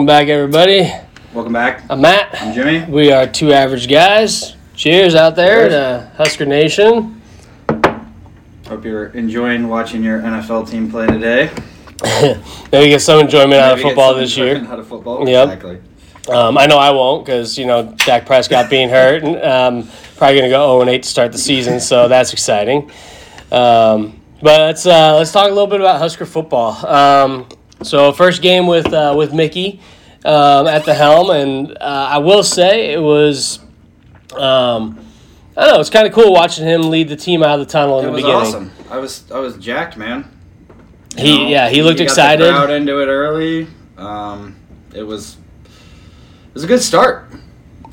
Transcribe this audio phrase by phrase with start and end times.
[0.00, 0.90] Welcome back, everybody.
[1.34, 1.84] Welcome back.
[1.90, 2.34] I'm Matt.
[2.40, 2.90] I'm Jimmy.
[2.90, 4.56] We are two average guys.
[4.74, 7.20] Cheers out there to Husker Nation.
[8.66, 11.50] Hope you're enjoying watching your NFL team play today.
[12.72, 14.64] Maybe get some enjoyment out of Maybe football this year.
[14.64, 15.28] Out of football.
[15.28, 15.48] Yep.
[15.50, 15.80] Exactly.
[16.34, 20.38] Um, I know I won't because you know Dak Prescott being hurt, and um, probably
[20.38, 22.90] gonna go zero and eight to start the season, so that's exciting.
[23.52, 26.86] Um, but let's uh, let's talk a little bit about Husker football.
[26.86, 27.46] Um,
[27.82, 29.80] so first game with uh, with Mickey
[30.24, 33.58] um, at the helm, and uh, I will say it was.
[34.36, 35.04] Um,
[35.56, 35.80] I don't know.
[35.80, 38.06] It's kind of cool watching him lead the team out of the tunnel in It
[38.08, 38.40] the was beginning.
[38.42, 38.70] awesome.
[38.90, 40.30] I was I was jacked, man.
[41.16, 42.46] You He know, yeah he looked got excited.
[42.46, 43.66] The crowd into it early.
[43.98, 44.56] Um,
[44.94, 47.26] it was it was a good start.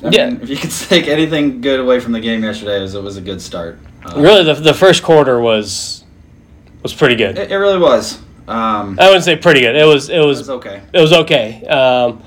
[0.04, 0.30] I Yeah.
[0.30, 3.02] Mean, if you could take anything good away from the game yesterday, it was, it
[3.02, 3.78] was a good start.
[4.04, 6.04] Um, Really, the, the first quarter was
[6.84, 7.36] was pretty good.
[7.36, 8.20] It, it really was.
[8.48, 9.76] Um, I wouldn't say pretty good.
[9.76, 10.82] It was it it was was okay.
[10.92, 11.64] it was okay.
[11.66, 12.22] Um,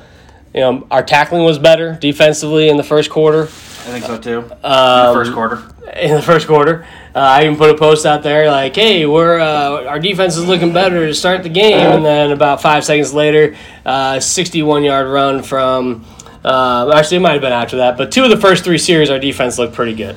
[0.54, 3.44] you know, our tackling was better defensively in the first quarter.
[3.44, 4.52] I think so too.
[4.64, 5.64] Um, First quarter.
[5.96, 9.40] In the first quarter, uh, I even put a post out there like, "Hey, we're
[9.40, 13.14] uh, our defense is looking better to start the game." And then about five seconds
[13.14, 16.06] later, uh, sixty-one yard run from.
[16.46, 19.10] Uh, actually, it might have been after that, but two of the first three series,
[19.10, 20.16] our defense looked pretty good.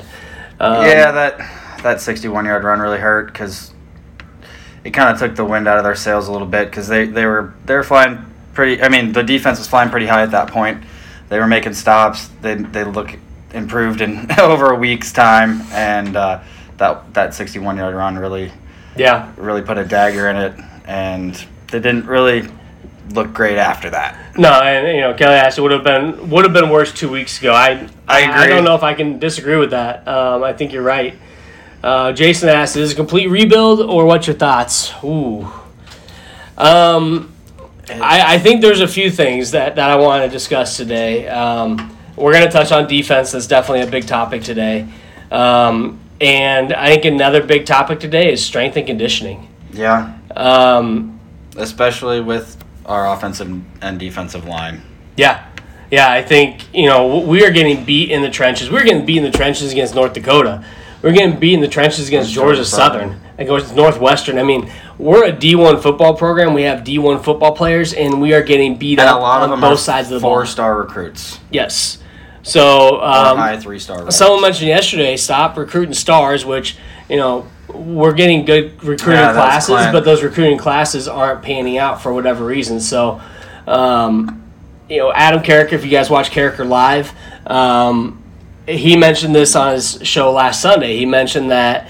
[0.61, 3.74] Um, yeah, that that 61 yard run really hurt because
[4.85, 7.07] it kind of took the wind out of their sails a little bit because they,
[7.07, 8.83] they were they were flying pretty.
[8.83, 10.85] I mean, the defense was flying pretty high at that point.
[11.29, 12.29] They were making stops.
[12.43, 13.17] They they look
[13.53, 16.43] improved in over a week's time, and uh,
[16.77, 18.53] that that 61 yard run really
[18.97, 21.35] yeah, really put a dagger in it, and
[21.71, 22.49] they didn't really
[23.11, 24.37] look great after that.
[24.39, 27.39] No, and you know Kelly Ashley would have been would have been worse two weeks
[27.39, 27.55] ago.
[27.55, 30.07] I I I don't know if I can disagree with that.
[30.07, 31.15] Um, I think you're right.
[31.85, 35.47] Uh, Jason asked, "Is it a complete rebuild or what's your thoughts?" Ooh.
[36.57, 37.31] Um,
[37.91, 41.29] I, I think there's a few things that, that I want to discuss today.
[41.29, 43.33] Um, we're going to touch on defense.
[43.33, 44.89] That's definitely a big topic today.
[45.31, 49.49] Um, and I think another big topic today is strength and conditioning.
[49.73, 51.19] Yeah, Um,
[51.57, 52.57] especially with
[52.87, 54.81] our offensive and defensive line.
[55.17, 55.45] Yeah.
[55.91, 58.71] Yeah, I think, you know, we are getting beat in the trenches.
[58.71, 60.65] We are getting beat in the trenches against North Dakota.
[61.05, 64.39] We're getting beat in the trenches against Georgia Georgia Southern, against Northwestern.
[64.39, 66.55] I mean, we're a D1 football program.
[66.55, 69.45] We have D1 football players, and we are getting beat And up a lot on
[69.45, 70.31] of them both sides of the ball.
[70.37, 71.41] four star recruits.
[71.51, 71.99] Yes.
[72.43, 74.11] So, um, high three star.
[74.11, 76.79] someone mentioned yesterday, stop recruiting stars, which,
[77.11, 82.01] you know, we're getting good recruiting Yeah, classes, but those recruiting classes aren't panning out
[82.03, 82.81] for whatever reason.
[82.81, 83.21] So,
[83.67, 84.43] um,
[84.89, 87.13] you know, Adam Carriker, if you guys watch Carriker live,
[87.47, 88.23] um,
[88.67, 90.97] he mentioned this on his show last Sunday.
[90.97, 91.89] He mentioned that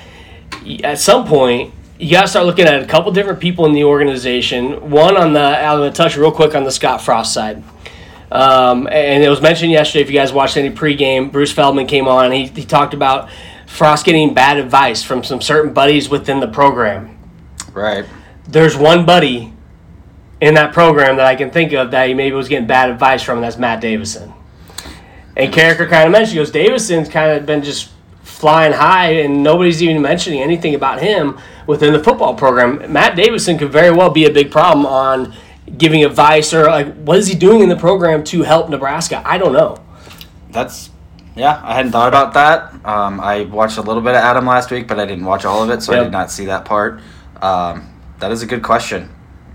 [0.83, 3.85] at some point you got to start looking at a couple different people in the
[3.85, 4.91] organization.
[4.91, 7.63] One on the I'm going to touch real quick on the Scott Frost side.
[8.33, 10.03] Um, and it was mentioned yesterday.
[10.03, 12.33] If you guys watched any pregame, Bruce Feldman came on.
[12.33, 13.31] He, he talked about
[13.67, 17.17] Frost getting bad advice from some certain buddies within the program.
[17.73, 18.07] Right.
[18.49, 19.53] There's one buddy
[20.41, 23.23] in that program that I can think of that he maybe was getting bad advice
[23.23, 24.33] from, and that's Matt Davison.
[25.37, 27.91] And Carriker kind of mentioned, he goes, Davison's kind of been just
[28.23, 32.93] flying high, and nobody's even mentioning anything about him within the football program.
[32.93, 35.35] Matt Davison could very well be a big problem on
[35.79, 39.23] giving advice or like what is he doing in the program to help Nebraska?
[39.25, 39.79] I don't know.
[40.51, 40.91] That's
[41.35, 41.61] yeah.
[41.65, 42.75] I hadn't thought about that.
[42.87, 45.63] Um, I watched a little bit of Adam last week, but I didn't watch all
[45.63, 46.01] of it, so Yep.
[46.01, 47.01] I did not see that part.
[47.43, 49.09] Um, that is a good question,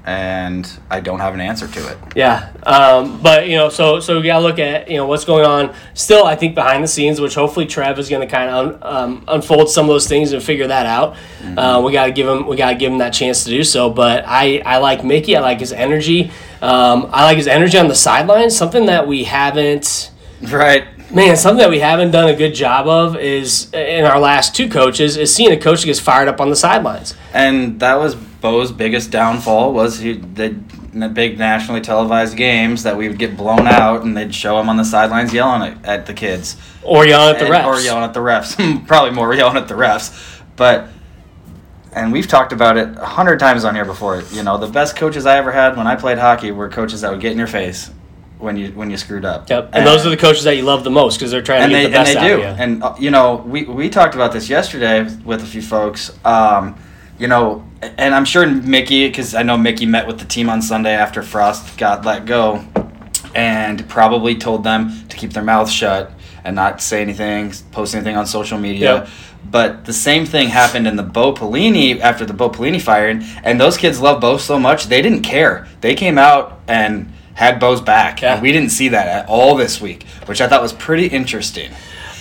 [0.06, 1.98] and I don't have an answer to it.
[2.16, 5.46] Yeah, um, but you know, so so we gotta look at you know what's going
[5.46, 6.26] on still.
[6.26, 9.24] I think behind the scenes, which hopefully Trev is going to kind of un, um,
[9.28, 11.16] unfold some of those things and figure that out.
[11.58, 13.90] Uh, we gotta give him we gotta give him that chance to do so.
[13.90, 15.36] But I I like Mickey.
[15.36, 16.32] I like his energy.
[16.62, 18.56] Um, I like his energy on the sidelines.
[18.56, 20.12] Something that we haven't.
[20.42, 20.86] Right.
[21.12, 24.70] Man, something that we haven't done a good job of is in our last two
[24.70, 27.14] coaches is seeing a coach that gets fired up on the sidelines.
[27.34, 30.56] And that was Bo's biggest downfall was he the,
[30.94, 34.70] the big nationally televised games that we would get blown out and they'd show him
[34.70, 36.56] on the sidelines yelling at, at the kids.
[36.82, 37.66] Or yelling at the And- refs.
[37.66, 38.88] Or yelling at the refs.
[38.88, 40.42] Probably more yelling at the refs.
[40.56, 40.88] But
[41.92, 44.22] and we've talked about it a hundred times on here before.
[44.32, 47.12] You know, the best coaches I ever had when I played hockey were coaches that
[47.12, 47.90] would get in your face
[48.38, 49.50] when you when you screwed up.
[49.50, 49.72] Yep.
[49.74, 51.76] And, those are the coaches that you love the most because they're trying and to
[51.76, 52.44] they get the best and they out do.
[52.44, 52.64] of you.
[52.64, 56.18] And uh, you know, we we talked about this yesterday with a few folks.
[56.26, 56.80] Um,
[57.18, 60.62] you know, and I'm sure Mickey, because I know Mickey met with the team on
[60.62, 62.66] Sunday after Frost got let go,
[63.36, 66.12] and probably told them to keep their mouths shut
[66.44, 68.94] and not say anything, post anything on social media.
[68.94, 69.10] Yep.
[69.52, 73.60] But the same thing happened in the Bo Pelini after the Bo Pelini firing, and
[73.60, 75.68] those kids love Bo so much they didn't care.
[75.82, 78.22] They came out and had Bo's back.
[78.22, 78.34] Yeah.
[78.34, 81.72] And we didn't see that at all this week, which I thought was pretty interesting.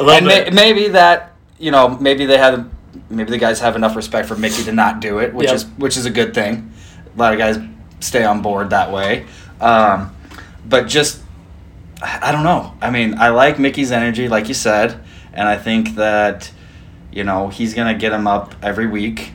[0.01, 2.71] And may, maybe that you know maybe they had
[3.11, 5.55] maybe the guys have enough respect for Mickey to not do it, which Yep.
[5.57, 6.73] is which is a good thing.
[7.15, 7.59] A lot of guys
[8.01, 9.27] stay on board that way,
[9.61, 10.15] um,
[10.69, 11.21] but just
[12.03, 12.75] I don't know.
[12.81, 15.01] I mean, I like Mickey's energy, like you said,
[15.33, 16.51] and I think that
[17.13, 19.33] you know he's gonna get him up every week.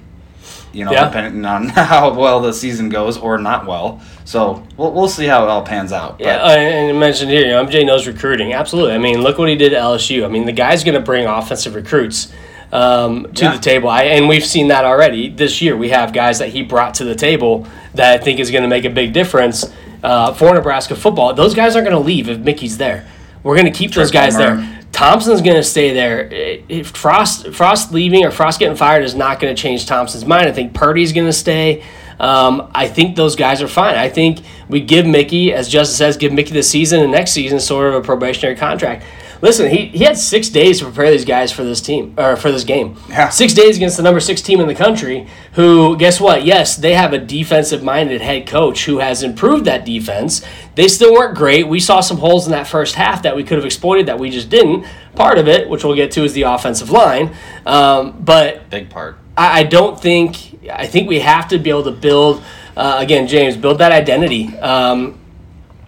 [0.71, 1.05] You know, Yeah.
[1.05, 4.01] depending on how well the season goes or not well.
[4.25, 6.17] So we'll, we'll see how it all pans out.
[6.17, 8.53] But Yeah, and you mentioned here, you know, MJ knows recruiting.
[8.53, 8.93] Absolutely.
[8.93, 10.25] I mean, look what he did at LSU.
[10.25, 12.31] I mean, the guy's going to bring offensive recruits
[12.73, 13.55] um, to Yeah.
[13.55, 13.87] the table.
[13.87, 15.77] I, and we've seen that already this year.
[15.77, 18.67] We have guys that he brought to the table that I think is going to
[18.69, 19.63] make a big difference
[20.03, 21.33] uh, for Nebraska football.
[21.33, 23.07] Those guys aren't going to leave if Mickey's there.
[23.43, 24.67] We're going to keep those guys there.
[24.91, 26.27] Thompson's going to stay there.
[26.69, 30.47] If Frost Frost leaving or Frost getting fired is not going to change Thompson's mind.
[30.47, 31.83] I think Purdy's going to stay.
[32.19, 33.95] Um, I think those guys are fine.
[33.95, 34.39] I think
[34.69, 37.95] we give Mickey, as Justin says, give Mickey the season and next season sort of
[37.95, 39.03] a probationary contract.
[39.43, 42.49] Listen, he, he had six days to prepare these guys for this team or for
[42.49, 42.95] this game.
[43.09, 43.27] Yeah.
[43.27, 45.27] Six days against the number six team in the country.
[45.55, 46.45] Who, guess what?
[46.45, 50.45] Yes, they have a defensive-minded head coach who has improved that defense.
[50.75, 51.67] They still weren't great.
[51.67, 54.29] We saw some holes in that first half that we could have exploited that we
[54.29, 54.85] just didn't.
[55.13, 57.35] Part of it, which we'll get to, is the offensive line.
[57.65, 59.17] Um, but big part.
[59.35, 62.41] I, I don't think I think we have to be able to build
[62.77, 65.19] uh, again, James, build that identity um,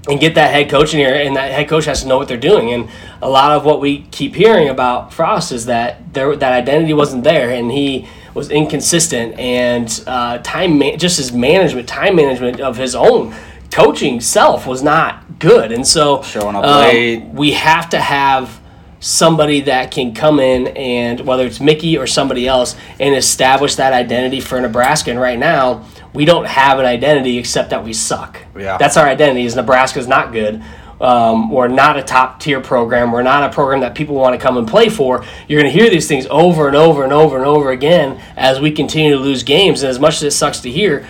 [0.07, 2.27] and get that head coach in here, and that head coach has to know what
[2.27, 2.71] they're doing.
[2.71, 2.89] And
[3.21, 7.23] a lot of what we keep hearing about Frost is that there that identity wasn't
[7.23, 12.77] there, and he was inconsistent, and uh, time ma- just his management, time management of
[12.77, 13.33] his own
[13.71, 17.23] coaching self was not good, and so Showing up um, late.
[17.25, 18.59] we have to have
[18.99, 23.93] somebody that can come in and whether it's Mickey or somebody else and establish that
[23.93, 25.11] identity for Nebraska.
[25.11, 28.39] And right now, we don't have an identity except that we suck.
[28.57, 28.77] Yeah.
[28.77, 29.45] That's our identity.
[29.45, 30.63] Is Nebraska's not good.
[30.99, 33.11] Um, we're not a top tier program.
[33.11, 35.25] We're not a program that people want to come and play for.
[35.47, 38.61] You're going to hear these things over and over and over and over again as
[38.61, 39.83] we continue to lose games.
[39.83, 41.05] And as much as it sucks to hear,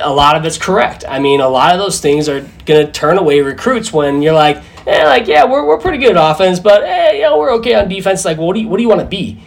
[0.00, 1.04] a lot of it's correct.
[1.06, 4.34] I mean, a lot of those things are going to turn away recruits when you're
[4.34, 7.74] like, eh, like yeah, we're, we're pretty good offense, but eh, you know, we're okay
[7.74, 8.24] on defense.
[8.24, 9.38] Like, what do you what do you want to be?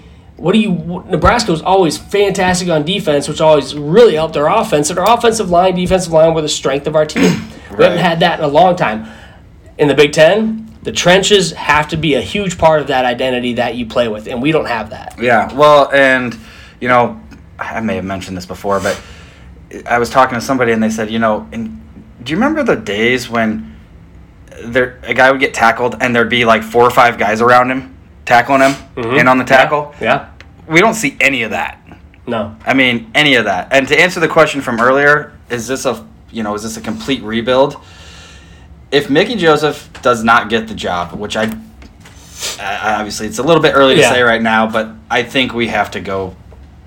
[0.41, 1.03] What do you?
[1.07, 4.89] Nebraska was always fantastic on defense, which always really helped our offense.
[4.89, 7.49] And our offensive line, defensive line were the strength of our team.
[7.71, 9.07] We haven't had that in a long time.
[9.77, 13.53] In the Big Ten, the trenches have to be a huge part of that identity
[13.53, 15.15] that you play with, and we don't have that.
[15.17, 16.37] Yeah, well, and
[16.81, 17.21] you know,
[17.57, 19.01] I may have mentioned this before, but
[19.85, 21.81] I was talking to somebody and they said, you know, in,
[22.23, 23.77] do you remember the days when
[24.63, 27.71] there a guy would get tackled and there'd be like four or five guys around
[27.71, 29.17] him tackling him mm-hmm.
[29.17, 29.93] in on the tackle?
[30.01, 30.30] Yeah.
[30.71, 31.79] We don't see any of that.
[32.27, 32.55] No.
[32.65, 33.69] I mean, any of that.
[33.71, 36.81] And to answer the question from earlier, is this a you know is this a
[36.81, 37.75] complete rebuild?
[38.91, 41.43] If Mickey Joseph does not get the job, which I,
[42.59, 44.11] I obviously it's a little bit early to Yeah.
[44.11, 46.35] say right now, but I think we have to go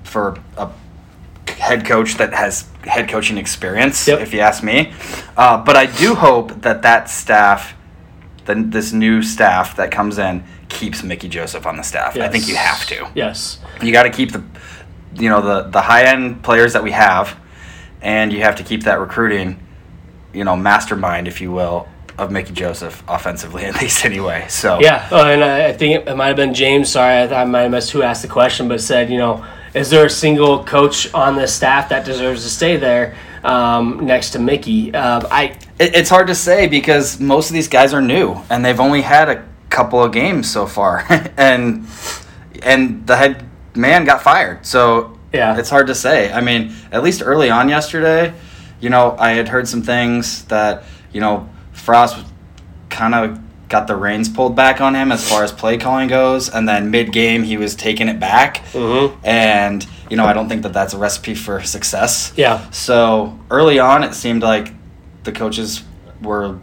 [0.02, 0.68] for a
[1.50, 4.20] head coach that has head coaching experience, Yep.
[4.20, 4.92] if you ask me.
[5.36, 7.74] Uh, but I do hope that that staff,
[8.44, 12.16] the, this new staff that comes in, keeps Mickey Joseph on the staff.
[12.16, 13.58] I think you have to Yes.
[13.82, 14.42] you got to keep the
[15.14, 17.38] you know the the high end players that we have
[18.02, 19.58] and you have to keep that recruiting
[20.32, 25.08] you know mastermind if you will of Mickey Joseph offensively at least anyway so Yeah,
[25.10, 26.90] oh, and I, think it, might have been James.
[26.90, 29.44] Sorry, I, thought I might have missed who asked the question, but said, you know,
[29.74, 34.30] is there a single coach on the staff that deserves to stay there um, next
[34.30, 34.94] to Mickey?
[34.94, 38.64] Uh, I it, it's hard to say because most of these guys are new and
[38.64, 41.04] they've only had a couple of games so far.
[41.36, 41.86] And
[42.62, 44.64] and the head man got fired.
[44.64, 45.58] So Yeah.
[45.58, 46.32] it's hard to say.
[46.32, 48.32] I mean at least early on yesterday
[48.80, 52.16] you know I had heard some things that you know Frost
[52.88, 53.38] kind of
[53.68, 56.48] got the reins pulled back on him as far as play calling goes.
[56.54, 58.50] And then mid game he was taking it back.
[58.72, 59.12] Mhm.
[59.24, 62.32] and you know I don't think that that's a recipe for success.
[62.36, 64.66] Yeah, so early on, it seemed like
[65.24, 65.82] the coaches
[66.22, 66.58] were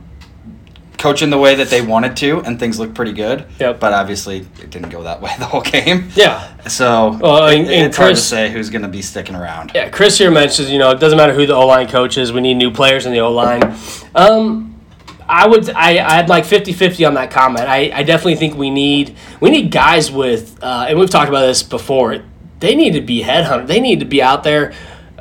[1.01, 3.45] coaching the way that they wanted to, and things looked pretty good.
[3.59, 3.79] Yep.
[3.79, 6.09] But obviously, it didn't go that way the whole game.
[6.15, 6.47] yeah.
[6.67, 9.71] So Well, it- and- and it's hard to say who's going to be sticking around.
[9.75, 12.31] Yeah, Chris here mentions, you know, it doesn't matter who the O line coach is.
[12.31, 13.75] We need new players in the O line.
[14.15, 14.67] Um,
[15.27, 17.67] I would, I, I'd like 50-50 on that comment.
[17.67, 21.41] I, I definitely think we need, we need guys with, uh, and we've talked about
[21.45, 22.23] this before.
[22.59, 23.65] They need to be headhunter.
[23.65, 24.73] They need to be out there.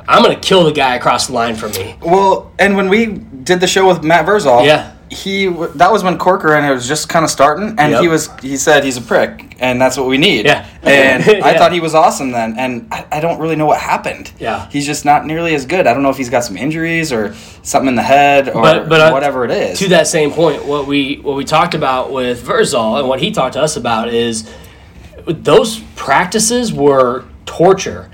[0.07, 1.95] I'm gonna kill the guy across the line from me.
[2.01, 4.91] Well, and when we did the show with Matt Vrzal, Yeah.
[5.13, 8.01] He w- that was when Corcoran was just kind of starting, and Yep.
[8.01, 10.45] he was he said he's a prick, and that's what we need.
[10.45, 10.65] Yeah.
[10.83, 14.31] And I thought he was awesome then, and I, I don't really know what happened.
[14.39, 14.69] Yeah.
[14.69, 15.85] he's just not nearly as good.
[15.85, 18.87] I don't know if he's got some injuries or something in the head or But-
[18.87, 19.79] but, uh, whatever it is.
[19.79, 23.31] to that same point, what we what we talked about with Vrzal and what he
[23.31, 24.49] talked to us about is
[25.27, 28.09] those practices were torture.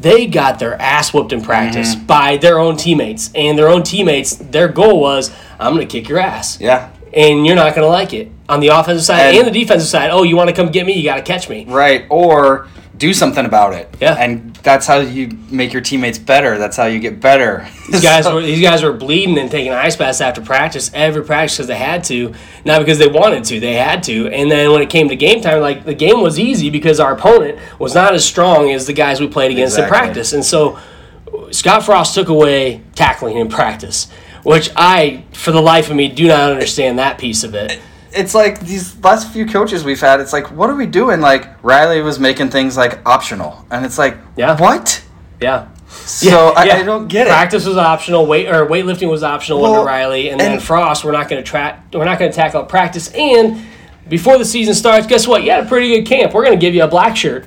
[0.00, 2.06] They got their ass whooped in practice Mm-hmm.
[2.06, 4.36] by their own teammates, and their own teammates.
[4.36, 7.90] Their goal was, "I'm going to kick your ass." yeah, and you're not going to
[7.90, 10.10] like it on the offensive side and, And- the defensive side.
[10.10, 10.92] Oh, you want to come get me?
[10.92, 11.64] You got to catch me.
[11.68, 12.04] right.
[12.10, 13.94] Or do something about it.
[14.00, 14.14] Yeah.
[14.14, 16.58] and that's how you make your teammates better.
[16.58, 17.66] That's how you get better.
[17.90, 21.56] These guys were these guys were bleeding and taking ice baths after practice every practice
[21.56, 23.60] because they had to, not because they wanted to.
[23.60, 24.28] They had to.
[24.28, 27.14] And then when it came to game time, like the game was easy because our
[27.14, 30.32] opponent was not as strong as the guys we played against in practice.
[30.32, 30.78] And so
[31.50, 34.10] Scott Frost took away tackling in practice,
[34.42, 37.80] which I, for the life of me, do not understand that piece of it.
[38.12, 40.20] It's like these last few coaches we've had.
[40.20, 41.20] It's like, what are we doing?
[41.20, 44.56] Like Riley was making things like optional, and it's like, Yeah.
[44.58, 45.02] what?
[45.40, 45.68] Yeah.
[45.88, 46.76] So I, Yeah.
[46.76, 47.30] I don't get it.
[47.30, 48.26] Practice was optional.
[48.26, 51.04] Weight or weightlifting was optional under Riley, and, then Frost.
[51.04, 51.84] We're not going to track.
[51.92, 53.08] We're not going to tackle practice.
[53.14, 53.62] And
[54.08, 55.42] before the season starts, guess what?
[55.44, 56.34] You had a pretty good camp.
[56.34, 57.46] We're going to give you a black shirt.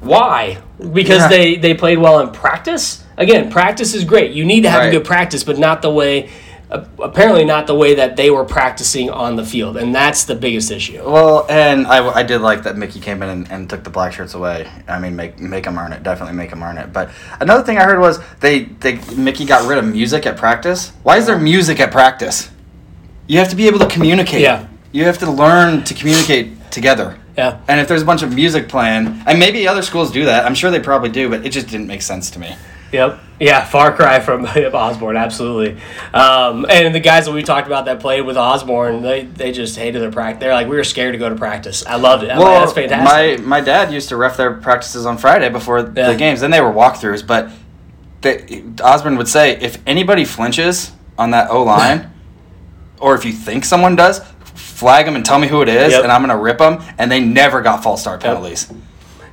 [0.00, 0.58] Why?
[0.92, 1.28] Because Yeah.
[1.28, 3.02] they they played well in practice.
[3.16, 4.32] Again, practice is great.
[4.32, 6.28] You need to have a good practice, but not the way.
[6.68, 10.72] Apparently, not the way that they were practicing on the field, and that's the biggest
[10.72, 11.00] issue.
[11.00, 14.12] Well, and I, I did like that Mickey came in and, and took the black
[14.12, 14.68] shirts away.
[14.88, 16.02] I mean, make make them earn it.
[16.02, 16.92] Definitely make them earn it.
[16.92, 20.90] But another thing I heard was they, they Mickey got rid of music at practice.
[21.04, 22.50] Why is there music at practice?
[23.28, 24.40] You have to be able to communicate.
[24.40, 24.66] Yeah.
[24.90, 27.16] You have to learn to communicate together.
[27.38, 27.60] Yeah.
[27.68, 30.54] And if there's a bunch of music playing, and maybe other schools do that, I'm
[30.54, 32.56] sure they probably do, but it just didn't make sense to me.
[32.92, 33.20] Yep.
[33.38, 35.80] Yeah, far cry from Osborne, absolutely.
[36.14, 39.76] Um, and the guys that we talked about that played with Osborne, they, they just
[39.76, 40.40] hated their practice.
[40.40, 41.84] They're like, we were scared to go to practice.
[41.84, 42.30] I loved it.
[42.30, 43.44] I'm like, that's fantastic.
[43.44, 46.10] My my dad used to ref their practices on Friday before Yeah.
[46.12, 46.40] the games.
[46.40, 47.50] Then they were walkthroughs, but
[48.22, 52.10] they, Osborne would say if anybody flinches on that O line,
[53.00, 54.20] or if you think someone does,
[54.54, 56.04] flag them and tell me who it is, Yep.
[56.04, 56.82] and I'm gonna rip them.
[56.96, 58.72] And they never got false start penalties.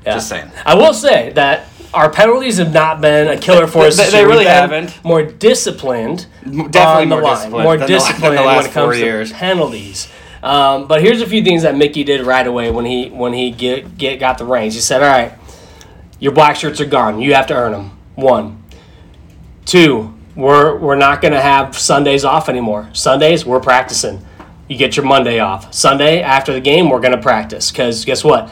[0.05, 0.15] Yeah.
[0.15, 0.51] Just saying.
[0.65, 3.97] I will say that our penalties have not been a killer for us.
[3.97, 4.99] They- they really been haven't.
[5.03, 6.25] More disciplined.
[6.43, 7.35] Definitely on the more line.
[7.35, 9.31] disciplined More the- the disciplined last when it comes four to years.
[9.31, 10.07] penalties.
[10.41, 13.49] Um, but here's a few things that Mickey did right away when he when he
[13.51, 14.73] get, get got the reins.
[14.73, 15.31] He said, "All right,
[16.19, 17.21] your black shirts are gone.
[17.21, 17.91] You have to earn them.
[18.15, 18.61] One,
[19.65, 22.89] two, we're we're not going to have Sundays off anymore.
[22.93, 24.25] Sundays we're practicing.
[24.67, 25.73] You get your Monday off.
[25.73, 28.49] Sunday after the game we're going to practice because guess what?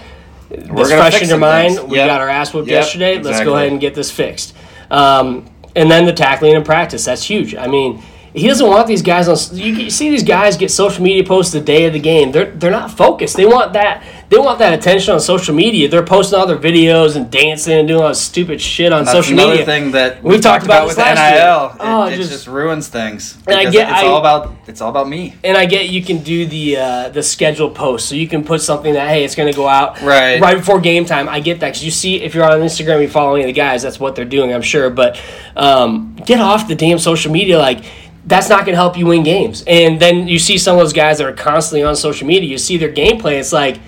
[0.52, 1.76] This fresh in your mind.
[1.78, 1.90] things.
[1.90, 2.08] We Yep.
[2.08, 3.20] got our ass whooped Yep, yesterday.
[3.22, 4.54] Let's go ahead and get this fixed.
[4.90, 7.06] Um, and then the tackling in practice.
[7.06, 7.56] That's huge.
[7.56, 8.02] I mean,
[8.34, 9.58] he doesn't want these guys on.
[9.58, 12.32] You, see these guys get social media posts the day of the game.
[12.32, 13.36] They're they're not focused.
[13.36, 14.04] They want that.
[14.30, 15.90] They want that attention on social media.
[15.90, 19.12] They're posting all their videos and dancing and doing all this stupid shit on That's
[19.18, 19.66] social another media.
[19.66, 21.34] thing that We talked about with this the year.
[21.44, 21.76] NIL.
[21.82, 23.38] Oh, it, just- just, ruins things.
[23.46, 25.36] And I get- it's I- all about it's all about me.
[25.44, 28.62] and I get you can do the uh, the scheduled post, so you can put
[28.62, 30.40] something that hey, it's going to go out Right.
[30.40, 31.28] right before game time.
[31.28, 33.54] I get that because you see if you're on Instagram, you follow any of the
[33.54, 34.90] guys, that's what they're doing, I'm sure.
[34.90, 35.20] But
[35.58, 37.84] um, get off the damn social media, like
[38.26, 39.64] that's not going to help you win games.
[39.68, 42.50] And then you see some of those guys that are constantly on social media.
[42.50, 43.80] You see their gameplay, it's like,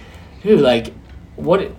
[0.41, 0.93] dude, like
[1.35, 1.71] what?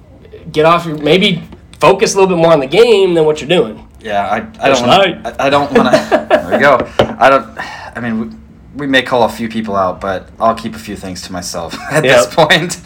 [0.52, 1.42] Get off your maybe
[1.80, 3.88] focus a little bit more on the game than what you're doing.
[4.00, 5.26] Yeah, I, I don't wanna, right.
[5.40, 6.26] I, I don't want to.
[6.28, 6.76] there we go.
[7.18, 7.58] I don't.
[7.96, 8.20] I mean,
[8.74, 11.32] we, we may call a few people out, but I'll keep a few things to
[11.32, 12.16] myself at Yep.
[12.16, 12.80] this point.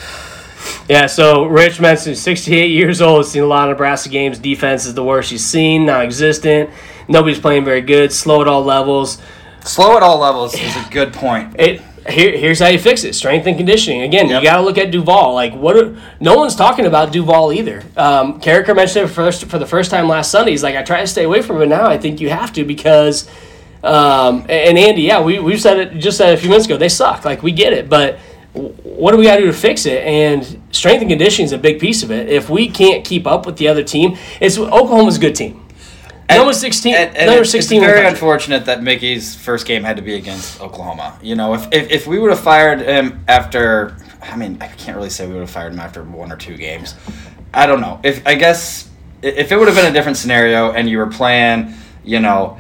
[0.88, 4.38] Yeah, so Rich mentioned 68 years old, seen a lot of Nebraska games.
[4.38, 6.70] Defense is the worst he's seen, non existent.
[7.08, 9.18] Nobody's playing very good, slow at all levels.
[9.65, 11.57] Slow at all levels is a good point.
[11.59, 14.03] It here, here's how you fix it: strength and conditioning.
[14.03, 14.43] Again, Yep.
[14.43, 15.35] you got to look at Duval.
[15.35, 15.77] Like, what?
[15.77, 17.83] Are, no one's talking about Duval either.
[17.97, 20.53] Um, Carriker mentioned it first for the first time last Sunday.
[20.53, 21.87] He's like, I try to stay away from it now.
[21.87, 23.29] I think you have to because.
[23.83, 26.77] Um, and Andy, yeah, we we said it just said a few minutes ago.
[26.79, 27.25] They suck.
[27.25, 28.19] Like we get it, but
[28.55, 30.03] what do we got to do to fix it?
[30.05, 32.29] And strength and conditioning is a big piece of it.
[32.29, 35.65] If we can't keep up with the other team, it's Oklahoma's a good team.
[36.37, 37.82] Number sixteen, And, and number sixteen.
[37.82, 41.18] It's very unfortunate that Mickey's first game had to be against Oklahoma.
[41.23, 44.97] You know, if if, if we would have fired him after, I mean, I can't
[44.97, 46.94] really say we would have fired him after one or two games.
[47.54, 48.00] I don't know.
[48.04, 48.90] If I guess
[49.23, 52.58] if it would have been a different scenario and you were playing, you know,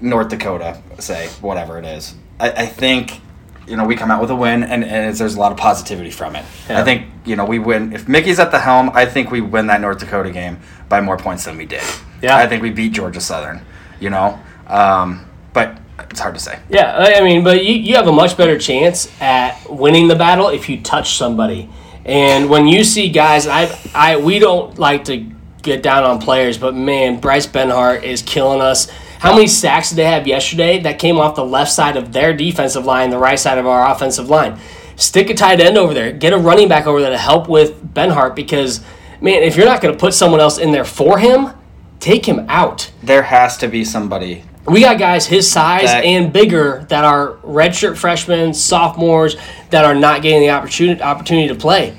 [0.00, 3.20] North Dakota, say whatever it is, I, I think.
[3.68, 6.10] You know, we come out with a win, and, and there's a lot of positivity
[6.10, 6.44] from it.
[6.68, 6.80] Yeah.
[6.80, 7.92] I think you know we win.
[7.92, 10.58] If Mickey's at the helm, I think we win that North Dakota game
[10.88, 11.84] by more points than we did.
[12.22, 12.36] Yeah.
[12.36, 13.64] I think we beat Georgia Southern,
[13.98, 14.38] you know?
[14.66, 15.78] Um, but
[16.10, 16.58] it's hard to say.
[16.68, 20.48] Yeah, I mean, but you, you have a much better chance at winning the battle
[20.48, 21.68] if you touch somebody.
[22.04, 25.26] And when you see guys, I, I, we don't like to
[25.62, 28.88] get down on players, but man, Bryce Benhart is killing us.
[29.18, 32.32] How many sacks did they have yesterday that came off the left side of their
[32.32, 34.58] defensive line, the right side of our offensive line?
[34.96, 36.12] Stick a tight end over there.
[36.12, 38.80] Get a running back over there to help with Benhart because,
[39.20, 41.52] man, if you're not going to put someone else in there for him,
[42.00, 42.90] take him out.
[43.02, 44.44] There has to be somebody.
[44.66, 49.36] We got guys his size That- and bigger that are redshirt freshmen, sophomores
[49.70, 51.94] that are not getting the opportunity opportunity to play.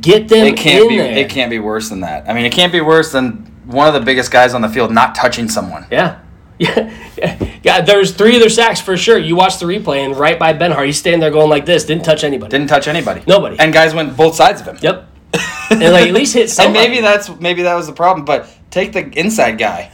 [0.00, 0.98] Get them It can't in be.
[0.98, 1.12] there.
[1.16, 2.24] It can't be worse than that.
[2.28, 4.90] I mean, it can't be worse than one of the biggest guys on the field
[4.92, 5.86] not touching someone.
[5.90, 6.16] Yeah.
[7.16, 7.36] Yeah.
[7.62, 9.18] yeah, there's three other sacks for sure.
[9.18, 11.84] You watch the replay, and right by Ben Benhart, he's standing there going like this,
[11.84, 12.50] didn't touch anybody.
[12.50, 13.22] Didn't touch anybody.
[13.26, 13.58] Nobody.
[13.58, 14.78] And guys went both sides of him.
[14.80, 15.08] Yep.
[15.82, 18.24] And like at least hit And maybe that's maybe that was the problem.
[18.24, 19.90] But take the inside guy.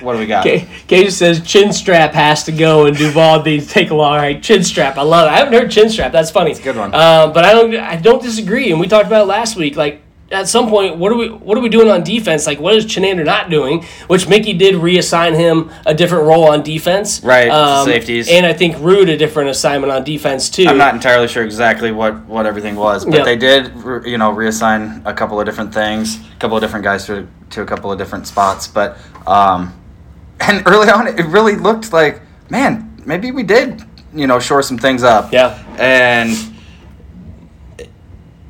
[0.00, 0.44] What do we got?
[0.44, 4.16] Ca- Cage says chin strap has to go, and Duval needs to take a long
[4.16, 4.42] right.
[4.42, 5.32] Chin strap, I love it.
[5.32, 6.12] I haven't heard chin strap.
[6.12, 6.50] That's funny.
[6.50, 6.94] It's a good one.
[6.94, 8.70] Uh, but I don't, I don't disagree.
[8.70, 9.76] And we talked about it last week.
[9.76, 10.00] Like
[10.32, 12.46] at some point, what are we, what are we doing on defense?
[12.46, 13.84] Like what is Chinander not doing?
[14.08, 18.28] Which Mickey did reassign him a different role on defense, Um, Right, safeties.
[18.28, 20.66] and I think Ruud a different assignment on defense too.
[20.66, 23.24] I'm not entirely sure exactly what, what everything was, but Yep.
[23.24, 23.66] they did,
[24.04, 27.62] you know, reassign a couple of different things, a couple of different guys to, to
[27.62, 28.66] a couple of different spots.
[28.66, 29.72] But um,
[30.40, 33.80] and early on, it really looked like, man, maybe we did,
[34.12, 35.32] you know, shore some things up.
[35.32, 35.62] Yeah.
[35.78, 36.36] And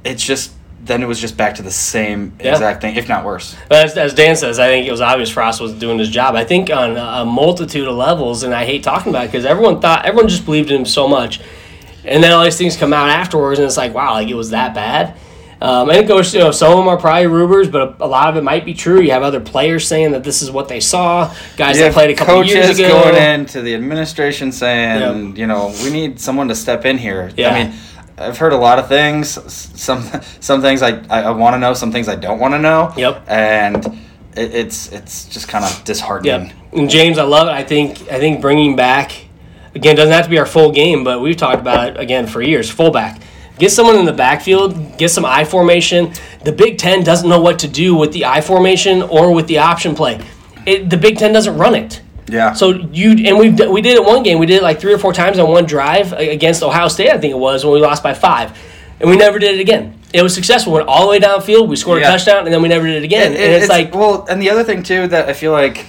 [0.04, 0.52] it's just
[0.86, 2.52] then it was just back to the same Yeah.
[2.52, 3.56] exact thing, if not worse.
[3.68, 6.34] But as, as Dan says, I think it was obvious Frost was doing his job.
[6.34, 9.80] I think on a multitude of levels, and I hate talking about it because everyone
[9.80, 11.40] thought everyone just believed in him so much,
[12.04, 14.50] and then all these things come out afterwards, and it's like, wow, like it was
[14.50, 15.14] that bad.
[15.58, 18.06] Um, and it goes, you know, some of them are probably rumors, but a, a
[18.06, 19.00] lot of it might be true.
[19.00, 22.14] You have other players saying that this is what they saw, guys that played a
[22.14, 22.88] couple coaches years ago.
[23.04, 25.38] going into the administration saying, Yep.
[25.38, 27.30] you know, we need someone to step in here.
[27.38, 27.50] Yeah.
[27.54, 27.74] I mean,
[28.18, 29.28] I've heard a lot of things.
[29.52, 30.08] Some
[30.40, 32.92] some things I, I, I want to know, some things I don't want to know.
[32.96, 33.24] Yep.
[33.28, 33.84] And
[34.34, 36.46] it, it's it's just kind of disheartening.
[36.46, 36.56] Yep.
[36.72, 37.52] And James, I love it.
[37.52, 39.12] I think I think bringing back
[39.74, 42.40] again doesn't have to be our full game, but we've talked about it again for
[42.40, 42.70] years.
[42.70, 43.20] Fullback,
[43.58, 46.12] get someone in the backfield, get some I formation.
[46.44, 49.58] The Big Ten doesn't know what to do with the I formation or with the
[49.58, 50.24] option play.
[50.64, 52.00] It, the Big Ten doesn't run it.
[52.28, 52.52] Yeah.
[52.54, 54.38] So you and we we did it one game.
[54.38, 57.10] We did it like three or four times on one drive against Ohio State.
[57.10, 58.56] I think it was when we lost by five,
[59.00, 59.98] and we never did it again.
[60.12, 60.72] It was successful.
[60.72, 61.68] Went all the way downfield.
[61.68, 62.08] We scored Yeah.
[62.08, 63.32] a touchdown, and then we never did it again.
[63.32, 65.84] It- and it's, like well, and the other thing too that I feel like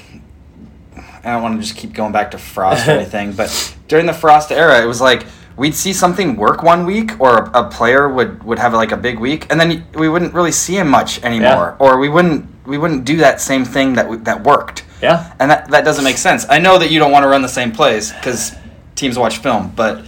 [1.23, 4.13] I don't want to just keep going back to Frost or anything, but during the
[4.13, 5.25] Frost era, it was like
[5.57, 8.97] we'd see something work one week, or a, a player would would have like a
[8.97, 12.77] big week, and then we wouldn't really see him much anymore, or we wouldn't we
[12.77, 15.33] wouldn't do that same thing that w- that worked, yeah.
[15.39, 16.45] and that that doesn't make sense.
[16.49, 18.55] I know that you don't want to run the same plays because
[18.95, 20.03] teams watch film, but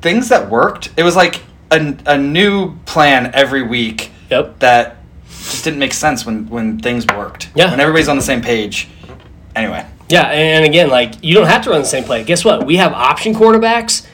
[0.00, 4.58] things that worked, it was like a, a new plan every week Yep.
[4.60, 7.50] that just didn't make sense when when things worked.
[7.54, 7.70] Yeah.
[7.70, 8.88] When everybody's on the same page.
[9.56, 9.84] Anyway.
[10.10, 12.24] Yeah, and again, like you don't have to run the same play.
[12.24, 12.64] Guess what?
[12.64, 14.06] We have option quarterbacks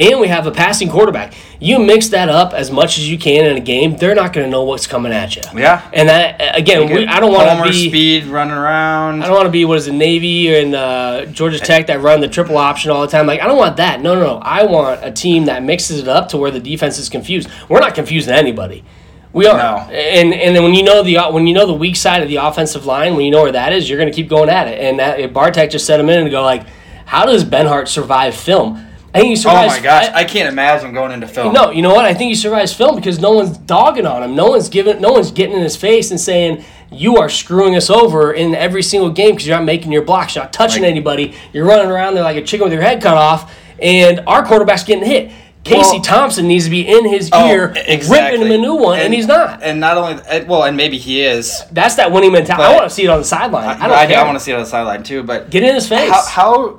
[0.00, 1.34] and we have a passing quarterback.
[1.60, 4.46] You mix that up as much as you can in a game, they're not going
[4.46, 5.42] to know what's coming at you.
[5.54, 5.88] Yeah.
[5.92, 9.22] And that again, we, I don't want to be speed running around.
[9.22, 12.20] I don't want to be what is it, Navy and uh, Georgia Tech that run
[12.20, 13.26] the triple option all the time.
[13.26, 14.00] Like I don't want that.
[14.00, 14.38] No, no, no.
[14.38, 17.48] I want a team that mixes it up to where the defense is confused.
[17.68, 18.84] We're not confusing anybody.
[19.32, 19.56] We are.
[19.56, 19.92] No.
[19.92, 22.36] And and then when you know the when you know the weak side of the
[22.36, 24.78] offensive line, when you know where that is, you're going to keep going at it.
[24.78, 26.66] And that, Bartek just said a minute ago, like,
[27.06, 28.86] how does Benhart survive film?
[29.14, 31.52] I think he Oh my gosh, I can't imagine going into film.
[31.52, 32.06] No, you know what?
[32.06, 34.34] I think he survives film because no one's dogging on him.
[34.34, 35.00] No one's giving.
[35.02, 38.82] No one's getting in his face and saying you are screwing us over in every
[38.82, 41.34] single game because you're not making your blocks, you're not touching Like- anybody.
[41.52, 44.84] You're running around there like a chicken with your head cut off, and our quarterback's
[44.84, 45.30] getting hit.
[45.64, 48.38] Casey Well- Thompson needs to be in his Oh, ear, exactly.
[48.40, 49.62] ripping him a new one, and, he's not.
[49.62, 51.62] And not only eh, well, and maybe he is.
[51.70, 52.64] That's that winning mentality.
[52.64, 53.68] I want to see it on the sideline.
[53.68, 54.24] I, I, I, care.
[54.24, 56.10] want to see it on the sideline too, but get in his face.
[56.10, 56.78] how, how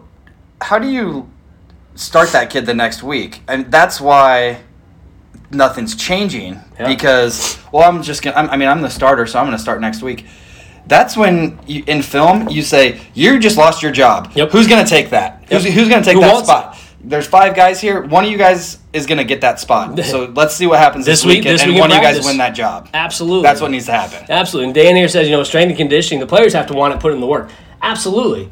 [0.61, 1.29] how do you
[1.95, 3.41] start that kid the next week?
[3.47, 4.59] And that's why
[5.51, 6.87] nothing's changing Yeah.
[6.87, 8.35] because well, I'm just gonna.
[8.37, 10.25] I'm, I mean, I'm the starter, so I'm going to start next week.
[10.85, 14.31] That's when you, in film you say you just lost your job.
[14.35, 14.51] Yep.
[14.51, 15.43] Who's going to take that?
[15.49, 15.73] Who's, Yep.
[15.73, 16.77] who's going to take Who that spot?
[17.05, 18.01] There's five guys here.
[18.01, 19.97] One of you guys is going to get that spot.
[20.05, 22.25] So let's see what happens this, This week- this and week one of you guys
[22.25, 22.89] win that job.
[22.93, 23.43] Absolutely.
[23.43, 24.25] That's what needs to happen.
[24.29, 24.65] Absolutely.
[24.67, 26.99] And Dan here says, you know, strength and conditioning, the players have to want to
[26.99, 27.49] put in the work.
[27.81, 28.49] Absolutely.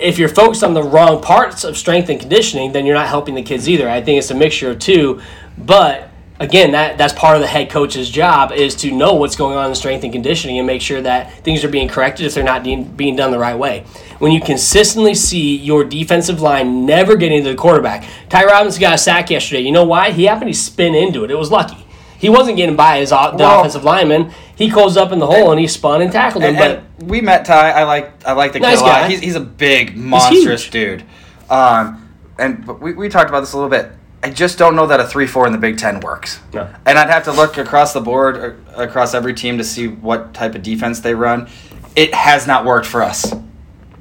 [0.00, 3.34] If you're focused on the wrong parts of strength and conditioning, then you're not helping
[3.34, 3.88] the kids either.
[3.88, 5.20] I think it's a mixture of two.
[5.58, 6.08] But
[6.38, 9.68] again, that that's part of the head coach's job is to know what's going on
[9.68, 12.62] in strength and conditioning and make sure that things are being corrected if they're not
[12.64, 13.84] de- being done the right way.
[14.18, 18.94] When you consistently see your defensive line never getting to the quarterback, Ty Robinson got
[18.94, 19.60] a sack yesterday.
[19.60, 20.12] You know why?
[20.12, 21.30] He happened to spin into it.
[21.30, 21.79] It was lucky.
[22.20, 24.30] He wasn't getting by his the Well- offensive lineman.
[24.54, 26.50] He closed up in the hole and he spun and tackled him.
[26.54, 27.70] And, but and we met Ty.
[27.70, 29.00] I like I like the Nice kid a lot.
[29.00, 29.08] guy.
[29.08, 31.02] He's, he's a big, monstrous dude.
[31.48, 33.90] Um, and but we, we talked about this a little bit.
[34.22, 36.40] I just don't know that a three four in the Big Ten works.
[36.52, 36.68] No.
[36.84, 40.34] And I'd have to look across the board uh, across every team to see what
[40.34, 41.48] type of defense they run.
[41.96, 43.32] It has not worked for us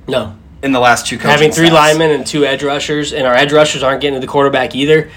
[0.09, 1.15] no, in the last two.
[1.15, 4.25] coaching having three linemen and two edge rushers, and our edge rushers aren't getting to
[4.25, 5.09] the quarterback either.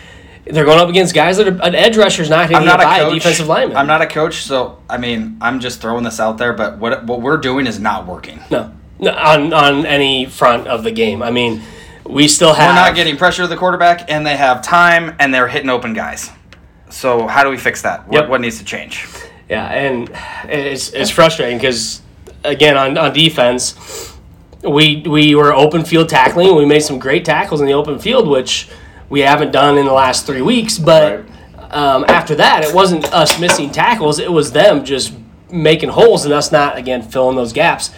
[0.44, 3.08] They're going up against guys that are an edge rusher's not hitting not by a
[3.08, 3.76] a defensive lineman.
[3.76, 6.52] I'm not a coach, so I mean, I'm just throwing this out there.
[6.52, 8.40] But what what we're doing is not working.
[8.50, 11.22] No, no on on any front of the game.
[11.22, 11.62] I mean,
[12.04, 12.70] we still have.
[12.70, 15.92] We're not getting pressure to the quarterback, and they have time, and they're hitting open
[15.94, 16.30] guys.
[16.90, 18.08] So how do we fix that?
[18.08, 18.28] What, Yep.
[18.28, 19.06] what needs to change?
[19.48, 20.10] Yeah, and
[20.48, 22.02] it's it's frustrating because
[22.42, 24.12] again on, on defense,
[24.64, 26.54] we we were open field tackling.
[26.56, 28.68] We made some great tackles in the open field, which
[29.12, 30.78] we haven't done in the last three weeks.
[30.78, 31.26] But
[31.70, 35.12] um, after that, it wasn't us missing tackles; it was them just
[35.50, 37.90] making holes and us not again filling those gaps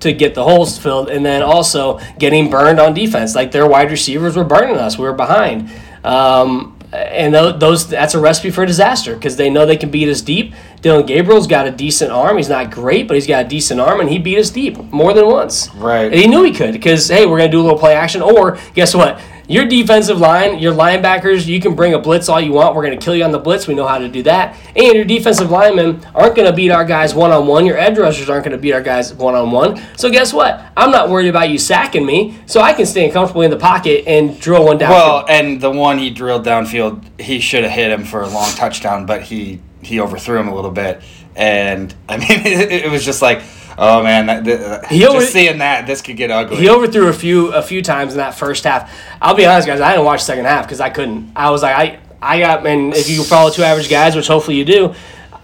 [0.00, 3.34] to get the holes filled, and then also getting burned on defense.
[3.34, 5.70] Like their wide receivers were burning us; we were behind.
[6.04, 10.20] Um, and those that's a recipe for disaster because they know they can beat us
[10.20, 10.54] deep.
[10.82, 12.36] Dillon Gabriel's got a decent arm.
[12.36, 15.14] He's not great, but he's got a decent arm, and he beat us deep more
[15.14, 15.72] than once.
[15.74, 16.12] Right.
[16.12, 18.20] And he knew he could because hey, we're gonna do a little play action.
[18.20, 19.18] Or guess what?
[19.48, 22.76] Your defensive line, your linebackers, you can bring a blitz all you want.
[22.76, 23.66] We're gonna kill you on the blitz.
[23.66, 24.54] We know how to do that.
[24.76, 27.64] And your defensive linemen aren't gonna beat our guys one on one.
[27.64, 29.80] Your edge rushers aren't gonna beat our guys one on one.
[29.96, 30.62] So guess what?
[30.76, 34.04] I'm not worried about you sacking me, so I can stand comfortably in the pocket
[34.06, 34.90] and drill one down.
[34.90, 38.50] Well, and the one he drilled downfield, he should have hit him for a long
[38.50, 41.00] touchdown, but he he overthrew him a little bit,
[41.36, 43.40] and I mean, it, it was just like,
[43.78, 46.56] oh man, that, that- uh, He just over- seeing that this could get ugly.
[46.58, 48.92] He overthrew a few a few times in that first half.
[49.22, 49.80] I'll be honest, guys.
[49.80, 51.32] I didn't watch the second half because I couldn't.
[51.36, 54.56] I was like, I I got and if you follow two average guys, which hopefully
[54.56, 54.94] you do,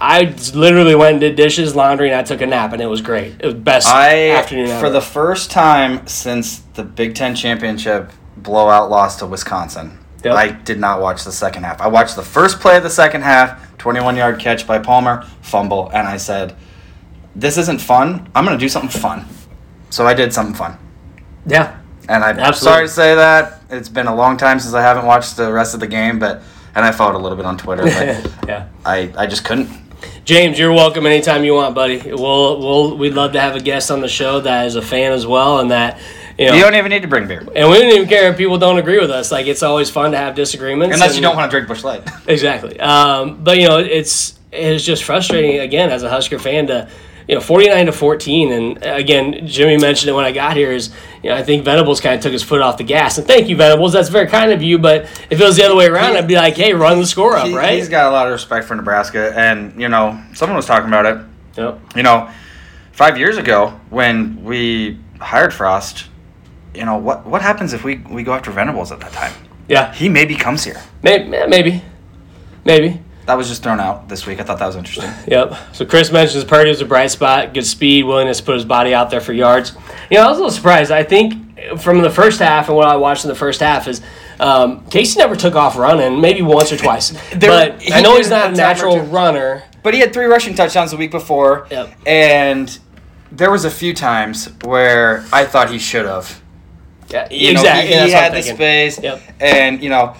[0.01, 3.01] I literally went and did dishes, laundry, and I took a nap, and it was
[3.01, 3.37] great.
[3.40, 4.81] It was best I afternoon ever.
[4.81, 9.99] for the first time since the Big Ten championship blowout loss to Wisconsin.
[10.25, 10.35] Yep.
[10.35, 11.81] I did not watch the second half.
[11.83, 15.90] I watched the first play of the second half, 21 yard catch by Palmer, fumble,
[15.90, 16.57] and I said,
[17.35, 18.29] "This isn't fun.
[18.35, 19.25] I'm going to do something fun."
[19.90, 20.77] So I did something fun.
[21.47, 21.81] yeah.
[22.07, 22.75] And I'm Absolutely.
[22.75, 25.73] sorry to say that it's been a long time since I haven't watched the rest
[25.73, 26.42] of the game, but
[26.75, 28.68] and I followed a little bit on Twitter, but yeah.
[28.85, 29.70] I, I just couldn't.
[30.27, 31.97] James, you're welcome anytime you want, buddy.
[32.05, 35.12] We'll we'll we'd love to have a guest on the show that is a fan
[35.12, 35.99] as well, and that
[36.38, 36.55] you know.
[36.55, 38.77] You don't even need to bring beer and we don't even care if people don't
[38.79, 39.33] agree with us.
[39.33, 40.94] Like it's always fun to have disagreements.
[40.94, 42.07] unless you don't want to drink Busch Light.
[42.29, 42.79] Exactly.
[42.81, 46.90] Um, but you know, it's it's just frustrating again as a Husker fan to
[47.28, 50.72] you know forty nine to fourteen, and again, Jimmy mentioned it when I got here.
[50.72, 50.90] Is
[51.22, 53.48] you know I think Venables kind of took his foot off the gas, and thank
[53.48, 53.92] you Venables.
[53.92, 54.78] That's very kind of you.
[54.78, 57.06] But if it was the other way around, He- I'd be like, hey, run the
[57.06, 57.74] score up, He, right?
[57.78, 61.06] He's got a lot of respect for Nebraska, and you know, someone was talking about
[61.06, 61.24] it.
[61.56, 61.80] Yep.
[61.96, 62.28] You know,
[62.92, 66.06] five years ago when we hired Frost,
[66.74, 69.32] you know what what happens if we we go after Venables at that time?
[69.66, 70.82] Yeah, He maybe comes here.
[71.02, 71.82] maybe, maybe,
[72.66, 73.00] maybe.
[73.26, 74.38] That was just thrown out this week.
[74.40, 75.10] I thought that was interesting.
[75.26, 75.54] Yep.
[75.72, 78.92] So Chris mentions Purdy was a bright spot, good speed, willingness to put his body
[78.94, 79.72] out there for yards.
[80.10, 80.90] You know, I was a little surprised.
[80.90, 84.02] I think from the first half and what I watched in the first half is
[84.40, 87.10] um, Casey never took off running, maybe once or twice.
[87.34, 89.62] There- but I know he's not a a time or natural runner.
[89.82, 91.94] But he had three rushing touchdowns the week before, Yep.
[92.06, 92.78] and
[93.32, 96.40] there was a few times where I thought he should have.
[97.10, 97.94] Yeah, You know, exactly.
[97.94, 99.20] he, he had the space, Yep.
[99.40, 100.14] and you know,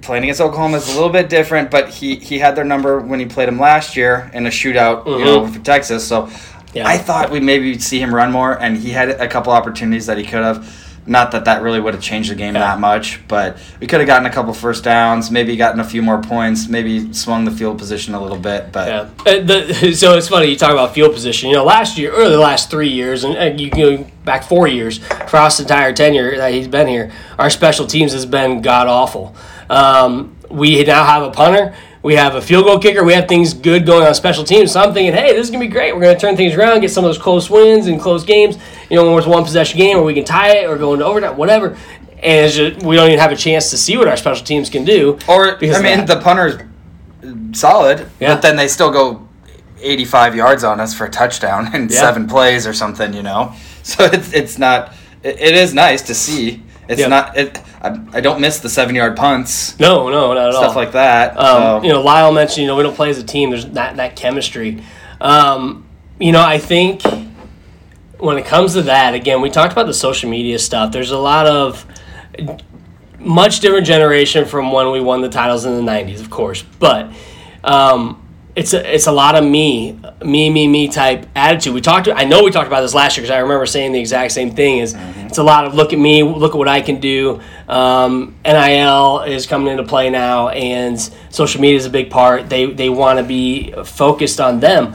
[0.00, 1.70] playing against Oklahoma is a little bit different.
[1.70, 5.06] But he he had their number when he played them last year in a shootout,
[5.06, 5.52] you know, Mhm.
[5.54, 6.06] for Texas.
[6.06, 6.28] So
[6.74, 6.88] Yeah.
[6.88, 10.16] I thought we maybe see him run more, and he had a couple opportunities that
[10.18, 10.66] he could have.
[11.04, 12.60] Not that that really would have changed the game Yeah.
[12.60, 16.00] that much, but we could have gotten a couple first downs, maybe gotten a few
[16.00, 18.70] more points, maybe swung the field position a little bit.
[18.70, 19.40] But Yeah.
[19.40, 21.50] The, so it's funny you talk about field position.
[21.50, 24.68] You know, last year or the last three years, and, and you go back four
[24.68, 29.34] years, Frost's entire tenure that he's been here, our special teams has been god awful.
[29.72, 31.74] Um, we now have a punter.
[32.02, 33.04] We have a field goal kicker.
[33.04, 34.72] We have things good going on special teams.
[34.72, 35.94] So I'm thinking, hey, this is gonna be great.
[35.94, 38.56] We're gonna turn things around, get some of those close wins and close games.
[38.90, 41.04] You know, when it's one possession game, or we can tie it, or go into
[41.06, 41.76] overtime, whatever.
[42.22, 44.68] And it's just, we don't even have a chance to see what our special teams
[44.68, 45.18] can do.
[45.28, 46.56] Or because I mean, the punter's
[47.52, 48.34] solid, Yeah.
[48.34, 49.26] but then they still go
[49.80, 52.00] 85 yards on us for a touchdown in Yeah.
[52.00, 53.52] seven plays or something, you know.
[53.84, 54.92] So it's it's not.
[55.24, 56.62] It, it is nice to see.
[56.92, 57.08] It's Yeah.
[57.08, 57.36] not.
[57.36, 57.60] It.
[57.82, 60.62] I, I don't miss the seven yard punts, no, no, not at all.
[60.62, 61.36] stuff like that.
[61.38, 61.82] Um, so.
[61.82, 63.50] You know, Lyle mentioned, you know, we don't play as a team.
[63.50, 64.82] There's not that chemistry.
[65.20, 65.84] Um,
[66.20, 67.02] you know, I think
[68.18, 70.92] when it comes to that, again, we talked about the social media stuff.
[70.92, 71.84] There's a lot of
[73.18, 76.62] much different generation from when we won the titles in the 90s, of course.
[76.62, 77.10] But
[77.64, 78.21] um,
[78.54, 81.72] it's a it's a lot of me, me, me, me type attitude.
[81.72, 82.08] We talked.
[82.08, 84.54] I know we talked about this last year because I remember saying the exact same
[84.54, 84.78] thing.
[84.78, 87.40] Is it's a lot of look at me, look at what I can do.
[87.66, 92.50] Um, Nil is coming into play now, and social media is a big part.
[92.50, 94.94] They they want to be focused on them,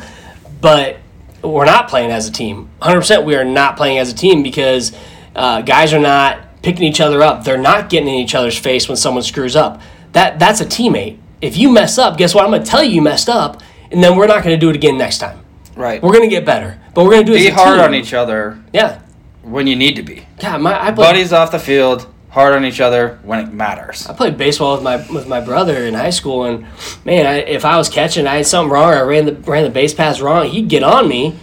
[0.61, 0.97] but
[1.41, 2.69] we're not playing as a team.
[2.81, 4.95] 100%, we are not playing as a team because
[5.35, 7.43] uh, guys are not picking each other up.
[7.43, 9.81] They're not getting in each other's face when someone screws up.
[10.11, 11.17] That that's a teammate.
[11.41, 12.43] If you mess up, guess what?
[12.43, 14.69] I'm going to tell you you messed up, and then we're not going to do
[14.69, 15.39] it again next time.
[15.75, 16.01] Right.
[16.01, 17.85] We're going to get better, but we're going to do it Be hard team.
[17.85, 18.99] on each other Yeah.
[19.43, 20.25] when you need to be.
[20.39, 24.07] God, my I played, Buddies off the field, hard on each other when it matters.
[24.07, 26.65] I played baseball with my with my brother in high school, and
[27.05, 29.63] man, I, if I was catching, I had something wrong, or I ran the ran
[29.63, 31.37] the base pass wrong, he'd get on me,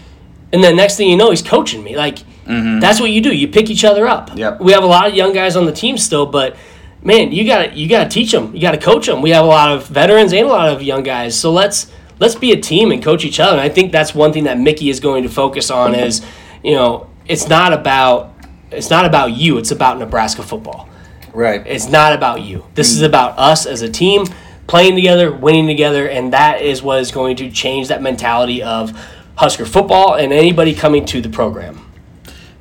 [0.52, 1.96] and then next thing you know, he's coaching me.
[1.96, 2.80] Like mm-hmm.
[2.80, 3.32] that's what you do.
[3.32, 4.30] You pick each other up.
[4.36, 4.60] Yep.
[4.60, 6.56] We have a lot of young guys on the team still, but
[7.04, 8.54] man, you got to you got to teach them.
[8.54, 9.22] You got to coach them.
[9.22, 11.38] We have a lot of veterans and a lot of young guys.
[11.38, 13.52] So let's let's be a team and coach each other.
[13.52, 16.24] And I think that's one thing that Mickey is going to focus on is,
[16.64, 18.34] you know, it's not about
[18.70, 19.58] it's not about you.
[19.58, 20.88] It's about Nebraska football.
[21.32, 21.64] Right.
[21.66, 22.64] It's not about you.
[22.74, 23.06] This is mm.
[23.06, 24.26] about us as a team
[24.66, 28.98] playing together, winning together, and that is what is going to change that mentality of
[29.36, 31.80] Husker football and anybody coming to the program.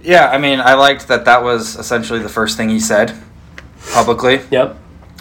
[0.01, 3.15] Yeah, I mean, I liked that that was essentially the first thing he said
[3.91, 4.78] publicly Yep.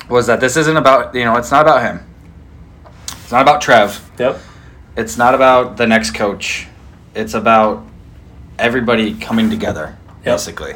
[0.09, 2.01] was that this isn't about, you know, it's not about him.
[3.23, 4.01] It's not about Trev.
[4.19, 4.39] Yep.
[4.97, 6.67] It's not about the next coach.
[7.15, 7.85] It's about
[8.59, 10.35] everybody coming together, Yep.
[10.37, 10.75] basically,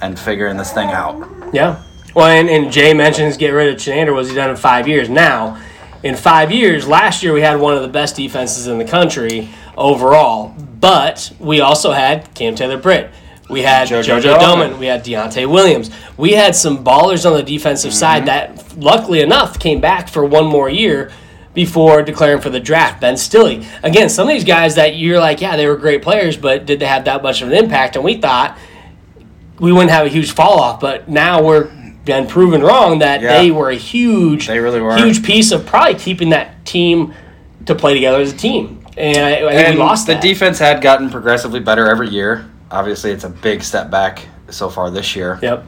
[0.00, 1.22] and figuring this thing out.
[1.52, 1.82] Yeah.
[2.14, 4.14] Well, and, and Jay mentions get rid of Chinander.
[4.14, 5.08] Was he done in five years?
[5.08, 5.58] Now,
[6.02, 9.48] in five years, last year we had one of the best defenses in the country
[9.76, 13.10] overall, but we also had Cam Taylor Britt.
[13.52, 14.38] We had JoJo JoJo.
[14.38, 14.78] Domann.
[14.78, 15.90] We had Deontay Williams.
[16.16, 17.98] We had some ballers on the defensive mm-hmm.
[17.98, 21.12] side that, luckily enough, came back for one more year
[21.54, 23.00] before declaring for the draft.
[23.00, 23.62] Ben Stille.
[23.82, 26.80] Again, some of these guys that you're like, yeah, they were great players, but did
[26.80, 27.94] they have that much of an impact?
[27.96, 28.58] And we thought
[29.58, 31.70] we wouldn't have a huge fall off, but now we're
[32.04, 33.38] been proven wrong that Yeah.
[33.38, 34.96] they were a huge, They really were.
[34.96, 37.14] huge piece of probably keeping that team
[37.66, 38.80] to play together as a team.
[38.96, 40.22] And I, I think And we lost the that.
[40.22, 42.46] defense had gotten progressively better every year.
[42.72, 45.38] Obviously, it's a big step back so far this year.
[45.42, 45.64] Yep.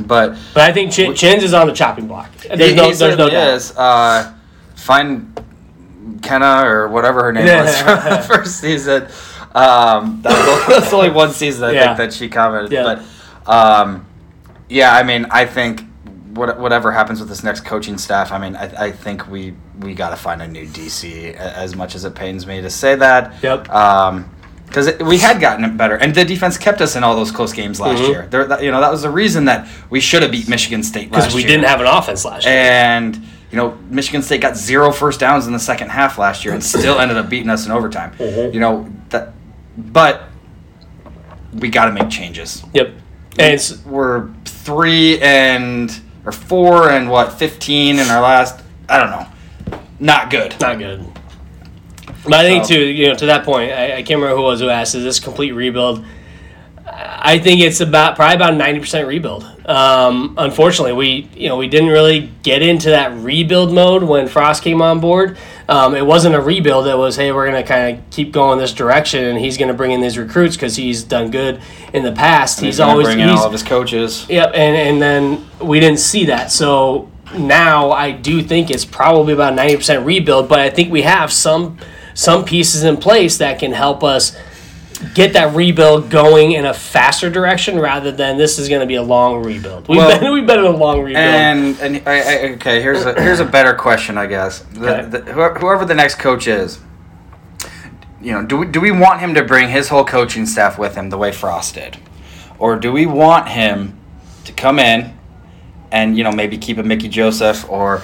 [0.00, 2.32] But But I think Chin, Chins is on the chopping block.
[2.38, 3.54] There's he, no, he there's no doubt.
[3.54, 3.76] is.
[3.76, 4.32] Uh,
[4.76, 5.38] find
[6.22, 9.02] Kenna or whatever her name was from the first season.
[9.54, 11.96] Um, that, that's only one season I Yeah.
[11.96, 12.72] think that she commented.
[12.72, 13.02] Yeah.
[13.44, 14.06] But um,
[14.68, 15.82] yeah, I mean, I think
[16.34, 19.94] what, whatever happens with this next coaching staff, I mean, I, I think we we
[19.94, 21.34] got to find a new DC.
[21.34, 23.42] As much as it pains me to say that.
[23.42, 23.68] Yep.
[23.70, 24.30] Um,
[24.68, 27.52] because we had gotten it better, and the defense kept us in all those close
[27.52, 28.08] games last Mhm.
[28.08, 28.26] year.
[28.30, 31.10] There, that, you know, that was the reason that we should have beat Michigan State
[31.10, 32.54] last year Because we didn't have an offense last year.
[32.54, 33.16] and
[33.50, 36.62] you know Michigan State got zero first downs in the second half last year and
[36.62, 38.12] still ended up beating us in overtime.
[38.18, 38.52] Mhm.
[38.52, 39.32] You know that,
[39.76, 40.24] but
[41.54, 42.62] we got to make changes.
[42.74, 42.90] Yep.
[43.38, 48.60] And We're three and or four and what fifteen in our last.
[48.88, 49.26] I don't know.
[50.00, 50.54] Not good.
[50.60, 51.04] not good.
[52.24, 54.42] But I think So- too, you know, to that point, I, I can't remember who
[54.42, 56.04] it was who asked, "Is this complete rebuild?"
[57.20, 59.44] I think it's about probably about ninety percent rebuild.
[59.66, 64.62] Um, unfortunately, we you know we didn't really get into that rebuild mode when Frost
[64.62, 65.36] came on board.
[65.68, 66.86] Um, it wasn't a rebuild.
[66.86, 69.90] It was hey, we're gonna kind of keep going this direction, and he's gonna bring
[69.90, 71.60] in these recruits because he's done good
[71.92, 72.60] in the past.
[72.60, 74.26] He's, he's, always bring in all of his coaches.
[74.28, 76.50] Yep, and and then we didn't see that.
[76.50, 81.02] So now I do think it's probably about ninety percent rebuild, but I think we
[81.02, 81.78] have some
[82.18, 84.36] some pieces in place that can help us
[85.14, 88.96] get that rebuild going in a faster direction rather than this is going to be
[88.96, 89.86] a long rebuild.
[89.86, 91.16] We've Well, been we've been in a long rebuild.
[91.24, 94.58] And and I, I, okay, here's a here's a better question, I guess.
[94.72, 95.08] The, Okay.
[95.08, 96.80] the, whoever, whoever the next coach is,
[98.20, 100.96] you know, do we do we want him to bring his whole coaching staff with
[100.96, 101.98] him the way Frost did,
[102.58, 103.96] or do we want him
[104.44, 105.16] to come in
[105.92, 108.02] and you know maybe keep a Mickey Joseph or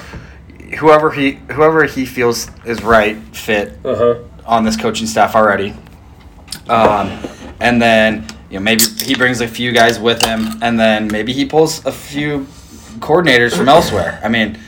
[0.77, 4.21] whoever he whoever he feels is right fit uh-huh.
[4.47, 5.75] on this coaching staff already.
[6.69, 7.19] Um,
[7.61, 11.33] and then you know maybe he brings a few guys with him, and then maybe
[11.33, 12.47] he pulls a few
[13.01, 14.21] coordinators from elsewhere.
[14.23, 14.59] I mean,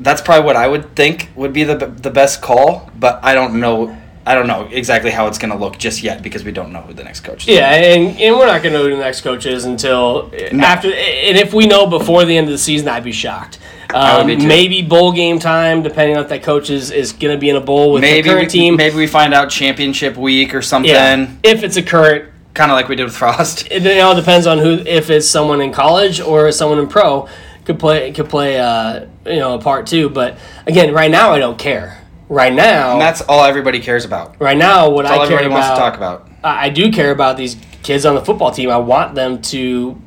[0.00, 3.60] that's probably what I would think would be the the best call, but I don't
[3.60, 3.96] know.
[4.26, 6.80] I don't know exactly how it's going to look just yet because we don't know
[6.80, 7.54] who the next coach is.
[7.54, 10.88] Yeah, and, and we're not going to know who the next coach is until after.
[10.88, 13.60] And if we know before the end of the season, I'd be shocked.
[13.94, 17.50] Um, maybe bowl game time, depending on if that coach is, is going to be
[17.50, 18.76] in a bowl with maybe the current we, team.
[18.76, 22.74] maybe we find out championship week or something, yeah, if it's a current kind of
[22.74, 23.68] like we did with Frost.
[23.70, 27.28] it all depends on who if it's someone in college or someone in pro
[27.64, 31.38] could play could play uh, you know a part too but again right now i
[31.38, 34.40] don't care right now, And that's all everybody cares about.
[34.40, 36.28] right now, what I care everybody about, wants to talk about.
[36.42, 38.70] I I do care about these kids on the football team.
[38.70, 40.00] I want them to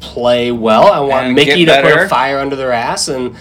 [0.00, 0.86] play well.
[0.92, 3.36] I want And Mickey to put a fire under their ass, and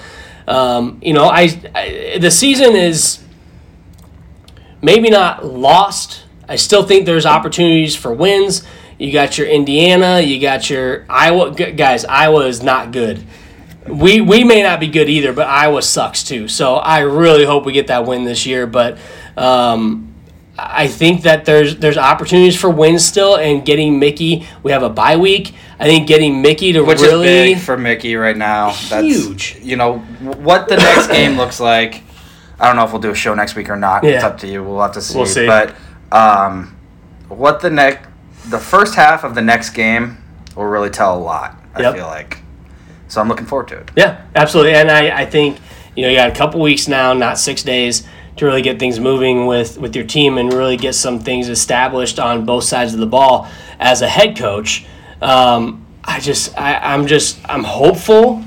[0.48, 3.24] um, you know, I, I the season is
[4.82, 6.24] maybe not lost.
[6.48, 8.64] I still think there's opportunities for wins.
[8.98, 11.52] You got your Indiana, you got your Iowa.
[11.52, 13.26] Guys, Iowa is not good.
[13.88, 16.48] We we may not be good either, but Iowa sucks too.
[16.48, 18.65] So I really hope we get that win this year.
[18.65, 18.98] But
[19.38, 20.13] um,
[20.58, 24.48] I think that there's there's opportunities for wins still, and getting Mickey.
[24.63, 25.54] We have a bye week.
[25.80, 28.67] I think getting Mickey to Which really is big for Mickey right now.
[28.89, 29.58] That's, Huge.
[29.62, 32.02] You know what the next game looks like.
[32.60, 34.04] I don't know if we'll do a show next week or not.
[34.06, 34.63] It's up to you.
[34.63, 35.17] We'll have to see.
[35.17, 35.45] We'll see.
[35.45, 35.76] But
[36.12, 36.76] um,
[37.28, 38.08] what the next,
[38.50, 40.17] the first half of the next game
[40.56, 41.62] will really tell a lot.
[41.76, 41.95] I Yep.
[41.95, 42.38] feel like.
[43.08, 43.91] So I'm looking forward to it.
[43.96, 44.74] Yeah, absolutely.
[44.74, 45.60] And I, I think
[45.96, 49.00] you know you got a couple weeks now, not six days, to really get things
[49.00, 53.00] moving with with your team and really get some things established on both sides of
[53.00, 53.48] the ball
[53.80, 54.86] as a head coach.
[55.22, 58.44] Um, I just I, I'm just I'm hopeful.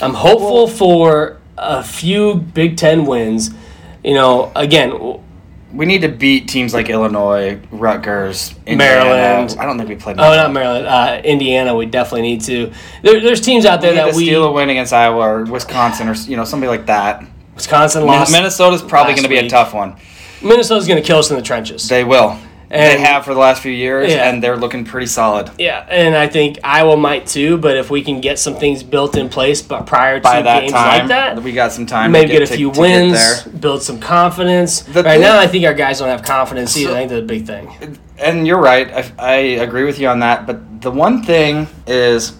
[0.00, 3.50] I'm hopeful for a few Big Ten wins.
[4.02, 5.20] You know, again,
[5.72, 9.04] We need to beat teams like Illinois, Rutgers, Indiana.
[9.04, 9.56] Maryland.
[9.58, 10.18] I don't think we played.
[10.18, 11.74] oh not Maryland, uh, Indiana.
[11.74, 12.72] We definitely need to.
[13.02, 15.18] There, there's teams out We there need that to we steal a win against Iowa
[15.20, 17.24] or Wisconsin or you know somebody like that.
[17.54, 18.32] Wisconsin lost.
[18.32, 19.96] Minnesota's probably going to be a tough one.
[20.42, 21.88] Minnesota's going to kill us in the trenches.
[21.88, 22.38] They will.
[22.72, 24.28] They have for the last few years, Yeah.
[24.28, 25.50] and they're looking pretty solid.
[25.58, 27.58] Yeah, and I think Iowa might too.
[27.58, 30.72] But if we can get some things built in place, but prior to By games
[30.72, 32.10] time, like that, we got some time.
[32.12, 33.52] maybe to get, a to- few to get wins, there.
[33.52, 34.80] build some confidence.
[34.80, 36.90] The right thing- now, I think our guys don't have confidence either.
[36.90, 37.98] So- I think that's a big thing.
[38.18, 38.90] and you're right.
[38.92, 39.32] I, I
[39.62, 40.46] agree with you on that.
[40.46, 42.32] But the one thing is,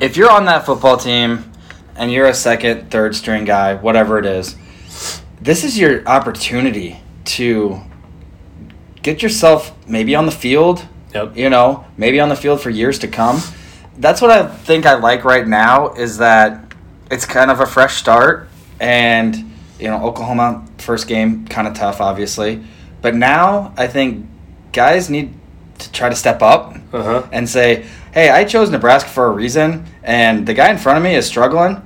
[0.00, 1.50] if you're on that football team
[1.96, 4.56] and you're a second, third string guy, whatever it is,
[5.40, 7.80] this is your opportunity to
[9.04, 10.84] get yourself maybe on the field.
[11.14, 11.36] Yep.
[11.36, 13.40] You know, maybe on the field for years to come.
[13.98, 16.74] That's what I think I like right now is that
[17.12, 18.48] it's kind of a fresh start
[18.80, 19.36] and
[19.78, 22.64] you know Oklahoma first game kind of tough obviously
[23.02, 24.26] but now I think
[24.72, 25.32] guys need
[25.78, 27.28] to try to step up Uh huh.
[27.30, 31.04] and say hey I chose Nebraska for a reason and the guy in front of
[31.04, 31.80] me is struggling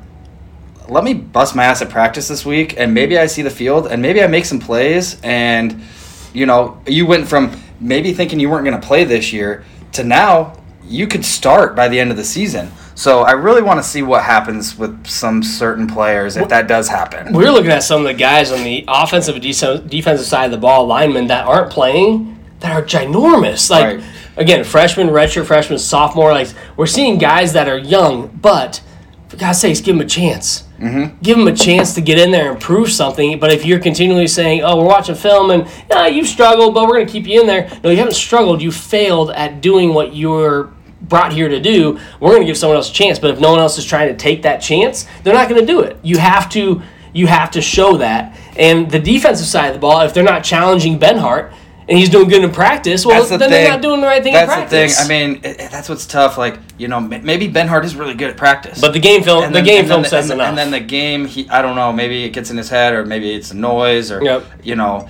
[0.88, 3.86] let me bust my ass at practice this week and maybe I see the field
[3.88, 5.82] and maybe I make some plays and
[6.32, 10.04] you know you went from maybe thinking you weren't going to play this year to
[10.04, 13.88] now you could start by the end of the season so I really want to
[13.88, 18.00] see what happens with some certain players if that does happen We're looking at some
[18.00, 21.70] of the guys on the offensive and defensive side of the ball, linemen that aren't
[21.70, 23.70] playing, that are ginormous.
[23.70, 24.04] Like Right.
[24.36, 26.32] again, freshman, redshirt freshman, sophomore.
[26.32, 28.80] Like we're seeing guys that are young, but
[29.28, 30.64] for God's sakes, give them a chance.
[30.78, 31.18] Mm-hmm.
[31.22, 33.40] Give them a chance to get in there and prove something.
[33.40, 36.94] But if you're continually saying, "Oh, we're watching film and yeah, you've struggled, but we're
[36.94, 38.62] going to keep you in there," no, you haven't struggled.
[38.62, 41.98] You failed at doing what you're brought here to do.
[42.20, 43.18] We're going to give someone else a chance.
[43.18, 45.66] But if no one else is trying to take that chance, they're not going to
[45.66, 45.98] do it.
[46.02, 46.82] You have to.
[47.14, 48.38] You have to show that.
[48.56, 51.52] And the defensive side of the ball, if they're not challenging Benhart
[51.88, 53.50] and he's doing good in practice, well, the then thing.
[53.50, 54.96] they're not doing the right thing That's in practice.
[54.96, 55.22] That's the thing.
[55.22, 56.36] I mean, it, it- that's what's tough.
[56.38, 58.80] Like you know, m- maybe Benhart is really good at practice.
[58.80, 60.48] but the game film, And the then- game film the- says and, enough.
[60.50, 63.04] And then the game, he I don't know, maybe it gets in his head, or
[63.06, 64.44] maybe it's a noise, or Yep.
[64.64, 65.08] you know,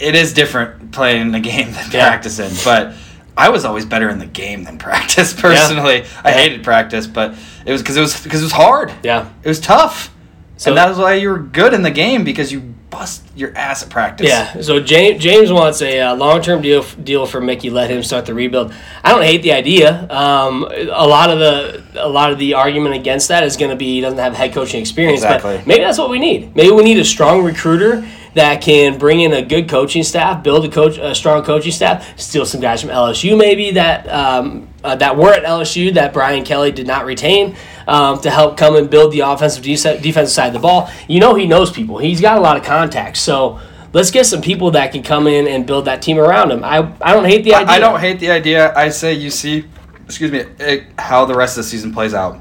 [0.00, 2.08] it is different playing the game than Yeah.
[2.08, 2.50] practicing.
[2.64, 2.94] But
[3.36, 5.32] I was always better in the game than practice.
[5.40, 6.34] Personally, I Yeah.
[6.36, 8.92] hated practice, but it was because it was because it was hard.
[9.04, 9.28] yeah.
[9.44, 10.10] It was tough,
[10.58, 13.82] So- and that's why you were good in the game because you bust your ass
[13.82, 14.28] at practice.
[14.28, 17.70] Yeah, so James, James wants a uh, long-term deal deal for Mickey.
[17.70, 18.72] Let him start the rebuild.
[19.04, 20.06] I don't hate the idea.
[20.10, 23.76] Um, a lot of the a lot of the argument against that is going to
[23.76, 25.20] be he doesn't have head coaching experience.
[25.20, 25.58] Exactly.
[25.58, 26.54] But maybe that's what we need.
[26.56, 28.06] Maybe we need a strong recruiter
[28.38, 32.18] that can bring in a good coaching staff, build a coach a strong coaching staff,
[32.18, 36.44] steal some guys from LSU maybe that um, uh, that were at LSU that Brian
[36.44, 40.48] Kelly did not retain um, to help come and build the offensive de- defensive side
[40.48, 40.90] of the ball.
[41.08, 41.98] You know he knows people.
[41.98, 43.20] He's got a lot of contacts.
[43.20, 43.60] So
[43.92, 46.64] let's get some people that can come in and build that team around him.
[46.64, 47.74] I, I don't hate the idea.
[47.74, 48.74] I, don't hate the idea.
[48.74, 49.64] I say you see,
[50.04, 52.40] excuse me, it, how the rest of the season plays out.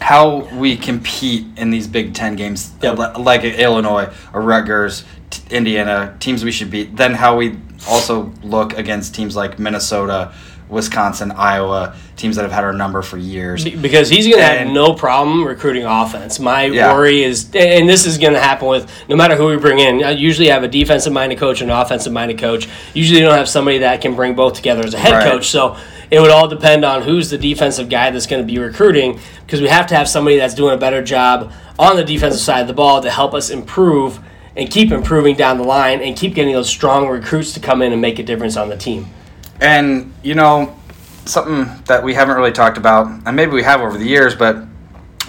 [0.00, 3.18] How we compete in these Big Ten games, Yep.
[3.18, 6.96] like Illinois or Rutgers, t- Indiana, teams we should beat.
[6.96, 7.56] Then how we
[7.88, 10.32] also look against teams like Minnesota,
[10.68, 13.64] Wisconsin, Iowa, teams that have had our number for years.
[13.64, 16.38] Because he's going to have no problem recruiting offense.
[16.40, 16.94] My Yeah.
[16.94, 20.02] worry is, and this is going to happen with no matter who we bring in.
[20.02, 22.68] I usually have a defensive minded coach and an offensive minded coach.
[22.94, 25.24] Usually, you don't have somebody that can bring both together as a head Right.
[25.30, 25.48] coach.
[25.50, 25.76] So
[26.10, 29.18] it would all depend on who's the defensive guy that's going to be recruiting.
[29.44, 32.60] Because we have to have somebody that's doing a better job on the defensive side
[32.62, 34.20] of the ball to help us improve
[34.56, 37.92] and keep improving down the line and keep getting those strong recruits to come in
[37.92, 39.06] and make a difference on the team.
[39.60, 40.76] And you know,
[41.24, 44.64] something that we haven't really talked about, and maybe we have over the years, but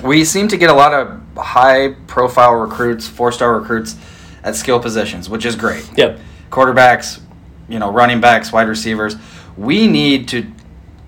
[0.03, 3.95] we seem to get a lot of high-profile recruits, four-star recruits
[4.43, 5.87] at skill positions, which is great.
[5.95, 6.19] Yep.
[6.49, 7.21] Quarterbacks,
[7.69, 9.15] you know, running backs, wide receivers.
[9.55, 10.51] We need to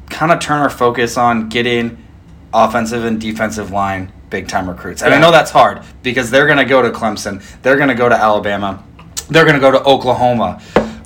[0.10, 2.04] kind of turn our focus on getting
[2.54, 5.02] offensive and defensive line big time recruits.
[5.02, 7.96] And I know that's hard because they're going to go to Clemson, they're going to
[7.96, 8.84] go to Alabama,
[9.30, 10.62] they're going to go to Oklahoma.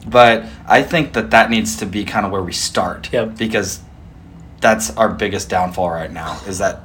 [0.07, 3.37] But I think that that needs to be kind of where we start Yep.
[3.37, 3.81] because
[4.61, 6.81] that's our biggest downfall right now is that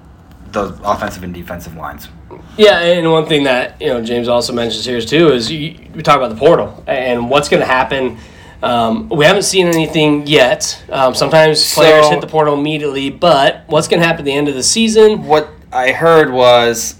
[0.53, 2.09] the offensive and defensive lines.
[2.57, 6.03] Yeah, and one thing that you know James also mentions here too is you, we
[6.03, 8.18] talk about the portal and what's going to happen.
[8.62, 10.82] Um, we haven't seen anything yet.
[10.91, 14.32] Um, sometimes players So- hit the portal immediately, but what's going to happen at the
[14.32, 15.24] end of the season?
[15.24, 16.97] What I heard was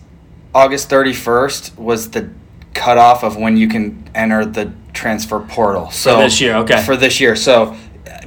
[0.55, 2.31] August 31st was the
[2.75, 5.91] cutoff of when you can enter the transfer portal.
[5.91, 6.83] So this year, okay.
[6.83, 7.37] For this year.
[7.37, 7.77] So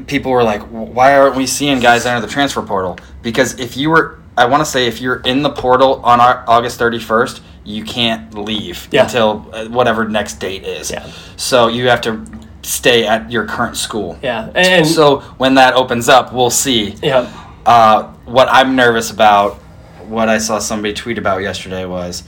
[0.07, 2.97] people were like, why aren't we seeing guys enter the transfer portal?
[3.21, 6.45] Because if you were, I want to say, if you're in the portal on our
[6.47, 9.03] August 31st, you can't leave Yeah.
[9.03, 10.89] until uh, whatever next date is.
[10.91, 11.11] Yeah.
[11.35, 12.25] So you have to
[12.61, 14.17] stay at your current school.
[14.21, 16.95] Yeah, and So when that opens up, we'll see.
[17.03, 17.29] yeah,
[17.65, 19.59] Uh, what I'm nervous about,
[20.07, 22.23] what I saw somebody tweet about yesterday was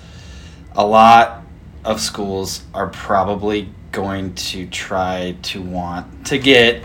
[0.74, 1.44] a lot
[1.84, 6.84] of schools are probably going to try to want to get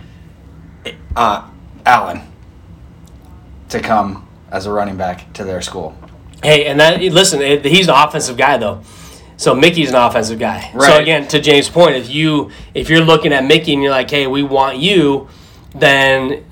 [1.16, 1.49] uh,
[1.84, 2.22] Allen
[3.68, 5.97] to come as a running back to their school.
[6.42, 8.82] Hey, and that listen, he's an offensive guy though.
[9.36, 10.70] So Mickey's an offensive guy.
[10.78, 14.11] So again, to James' point, if you if you're looking at Mickey and you're like,
[14.11, 15.28] hey, we want you,
[15.74, 16.45] then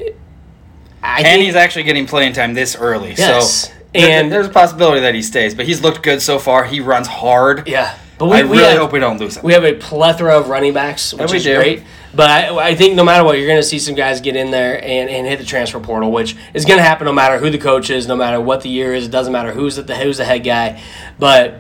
[1.03, 3.15] I And think he's actually getting playing time this early.
[3.15, 3.69] Yes.
[3.69, 6.65] So And- there's a possibility that he stays, but he's looked good so far.
[6.65, 7.69] He runs hard.
[7.69, 7.99] yeah.
[8.19, 9.43] But I we, we really have, hope we don't lose him.
[9.43, 11.57] we have a plethora of running backs, which is do.
[11.57, 11.83] great.
[12.15, 14.53] But I, I think no matter what, you're going to see some guys get in
[14.53, 17.51] there and, and hit the transfer portal, which is going to happen no matter who
[17.51, 19.07] the coach is, no matter what the year is.
[19.07, 20.81] It doesn't matter who's at the who's the head guy.
[21.19, 21.55] But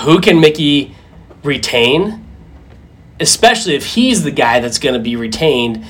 [0.00, 0.94] who can Mickey
[1.42, 2.24] retain?
[3.18, 5.84] Especially if he's the guy that's going to be retained,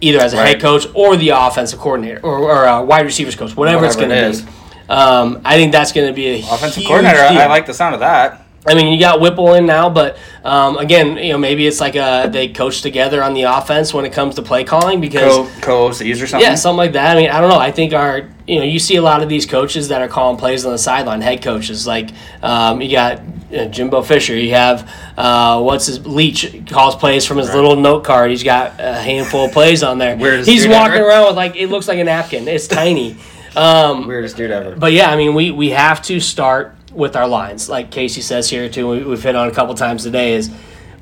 [0.00, 0.48] either as a Right.
[0.48, 4.10] head coach or the offensive coordinator or, or a wide receivers coach, whatever, it's going
[4.10, 4.52] it to be.
[4.88, 7.40] Um, I think that's going to be a Offensive huge coordinator, I- deal.
[7.40, 8.44] I like the sound of that.
[8.66, 11.94] I mean, you got Whipple in now, but um, again, you know, maybe it's like
[11.96, 15.88] a, they coach together on the offense when it comes to play calling because Co
[15.88, 16.40] OCs or something.
[16.46, 17.16] yeah, something like that.
[17.16, 17.58] I mean, I don't know.
[17.58, 20.36] I think our you know you see a lot of these coaches that are calling
[20.36, 22.10] plays on the sideline, head coaches like
[22.42, 24.36] um, you got you know, Jimbo Fisher.
[24.36, 28.30] You have uh, what's his Leach calls plays from his little note card.
[28.30, 30.16] He's got a handful of plays on there.
[30.16, 32.46] He's walking around with like it looks like a napkin.
[32.48, 33.16] It's tiny.
[33.56, 34.76] Um, Weirdest dude ever.
[34.76, 38.48] but yeah, I mean, we, we have to start with our lines, like Casey says
[38.50, 38.88] here too.
[38.88, 40.34] We, we've hit on a couple times today.
[40.34, 40.50] Is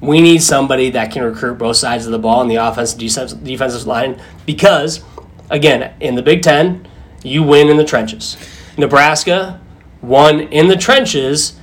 [0.00, 3.42] we need somebody that can recruit both sides of the ball in the offensive defensive
[3.42, 5.02] defensive line because,
[5.50, 6.86] again, in the Big Ten,
[7.22, 8.36] you win in the trenches.
[8.76, 9.60] Nebraska
[10.02, 11.58] won in the trenches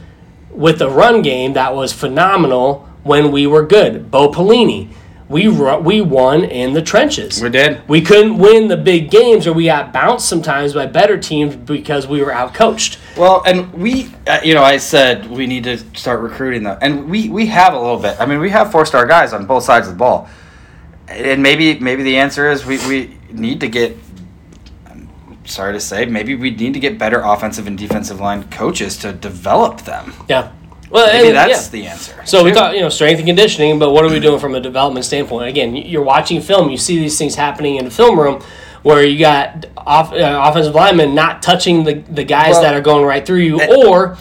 [0.49, 4.09] with a run game that was phenomenal when we were good.
[4.09, 4.89] Bo Pelini,
[5.33, 7.41] we we won in the trenches.
[7.41, 7.81] We did.
[7.89, 12.07] We couldn't win the big games, or we got bounced sometimes by better teams because
[12.07, 12.99] we were outcoached.
[13.17, 17.09] Well, and we, uh, you know, I said we need to start recruiting them, and
[17.09, 18.15] we we have a little bit.
[18.19, 20.29] I mean, we have four star guys on both sides of the ball,
[21.07, 23.97] and maybe maybe the answer is we we need to get.
[24.87, 25.09] I'm
[25.45, 29.11] sorry to say, maybe we need to get better offensive and defensive line coaches to
[29.11, 30.13] develop them.
[30.29, 30.51] Yeah.
[30.93, 31.71] Well, Maybe and- that's yeah.
[31.71, 32.21] the answer.
[32.25, 32.55] So we too.
[32.55, 35.49] thought, you know, strength and conditioning, but what are we doing from a development standpoint?
[35.49, 38.43] Again, you're watching film, you see these things happening in the film room
[38.83, 42.81] where you got off, uh, offensive linemen not touching the, the guys Well, that are
[42.81, 44.17] going right through you, eh, or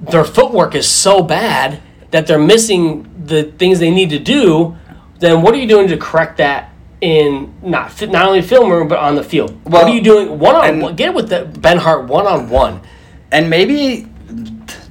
[0.00, 4.76] their footwork is so bad that they're missing the things they need to do.
[5.20, 8.88] Then what are you doing to correct that in not fi- not only film room
[8.88, 9.58] but on the field?
[9.64, 10.96] what are you doing one on one?
[10.96, 12.80] Get it with the Benhart one on one.
[13.32, 14.06] and maybe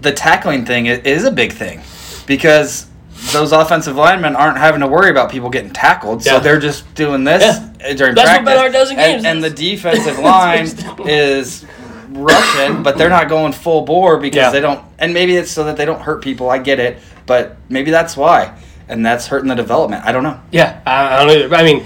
[0.02, 1.82] the tackling thing is a big thing
[2.26, 2.88] because
[3.34, 6.40] those offensive linemen aren't having to worry about people getting tackled, so Yeah.
[6.40, 7.94] they're just doing this Yeah.
[7.96, 8.54] during That's what practice.
[8.54, 9.26] Bernard does in games.
[9.26, 11.66] And, and the defensive line what is
[12.12, 14.50] rushing, but they're not going full bore because Yeah.
[14.52, 14.82] they don't.
[15.00, 16.50] And maybe it's so that they don't hurt people.
[16.50, 18.54] I get it, but maybe that's why,
[18.88, 20.06] and that's hurting the development.
[20.06, 20.40] I don't know.
[20.52, 21.56] Yeah, I, I don't either.
[21.56, 21.84] I mean,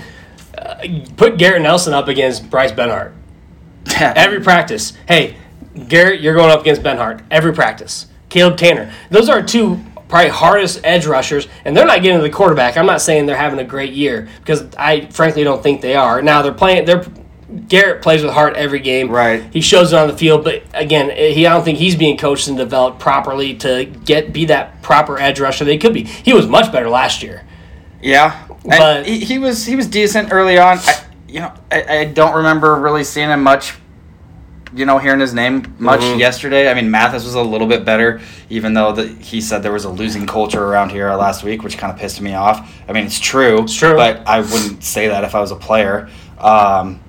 [0.58, 0.76] uh,
[1.18, 3.12] put Garrett Nelson up against Bryce Benhart
[4.00, 4.94] every practice.
[5.08, 5.36] Hey,
[5.88, 8.08] Garrett, you're going up against Benhart every practice.
[8.30, 8.92] Caleb Tannor.
[9.10, 12.78] Those are two probably hardest edge rushers, and they're not getting to the quarterback.
[12.78, 16.22] I'm not saying they're having a great year because I frankly don't think they are.
[16.22, 16.86] Now they're playing.
[16.86, 17.06] They're
[17.68, 19.10] Garrett plays with heart every game.
[19.12, 19.44] Right.
[19.54, 22.18] He shows it on the field, but again, eh, he I don't think he's being
[22.18, 26.04] coached and developed properly to get be that proper edge rusher they could be.
[26.04, 27.44] He was much better last year.
[28.02, 30.80] Yeah, But- he, he was he was decent early on.
[30.80, 33.76] I, you know, I, I don't remember really seeing him much.
[34.76, 36.18] You know, hearing his name much Mhm.
[36.18, 36.70] yesterday.
[36.70, 39.86] I mean, Mathis was a little bit better, even though the, he said there was
[39.86, 42.68] a losing culture around here last week, which kind of pissed me off.
[42.90, 43.60] I mean, it's true.
[43.62, 43.96] It's true.
[43.96, 46.10] but I wouldn't say that if I was a player.
[46.40, 47.00] Um,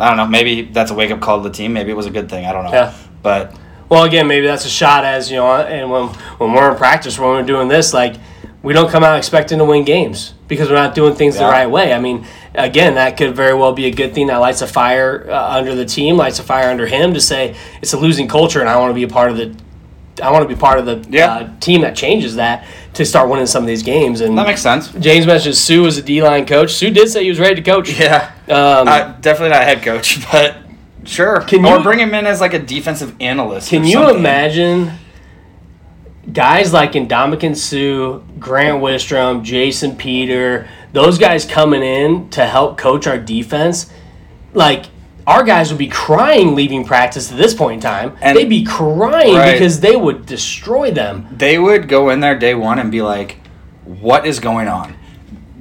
[0.00, 0.26] I don't know.
[0.26, 1.72] Maybe that's a wake up call to the team.
[1.72, 2.44] Maybe it was a good thing.
[2.44, 2.72] I don't know.
[2.72, 2.92] Yeah.
[3.22, 3.52] But
[3.88, 6.08] Well, again, maybe that's a shot as you know, and when
[6.38, 8.14] when we're in practice, when we're doing this, like
[8.62, 11.66] we don't come out expecting to win games because we're not doing things the right
[11.66, 11.92] way.
[11.92, 15.26] I mean, again, that could very well be a good thing that lights a fire
[15.28, 18.60] uh, under the team, lights a fire under him to say it's a losing culture,
[18.60, 19.54] and I want to be a part of the.
[20.22, 21.26] I want to be part of the Yeah.
[21.32, 24.20] uh, team that changes that to start winning some of these games.
[24.20, 24.88] And that makes sense.
[25.00, 26.74] James mentioned Suh was a D line coach.
[26.74, 27.98] Suh did say he was ready to coach.
[27.98, 28.30] Yeah.
[28.46, 30.56] Um, Uh, definitely not head coach, but
[31.04, 31.40] sure.
[31.40, 33.70] Can or you- bring him in as like a defensive analyst.
[33.70, 34.92] Can you imagine
[36.32, 43.06] guys like Ndamukong Suh, Grant Wistrom, Jason Peter, those guys coming in to help coach
[43.06, 43.90] our defense?
[44.54, 44.86] Like,
[45.26, 48.16] our guys would be crying leaving practice at this point in time.
[48.20, 49.52] And- They'd be crying Right.
[49.52, 51.26] because they would destroy them.
[51.36, 53.36] They would go in there day one and be like,
[53.84, 54.94] "What is going on?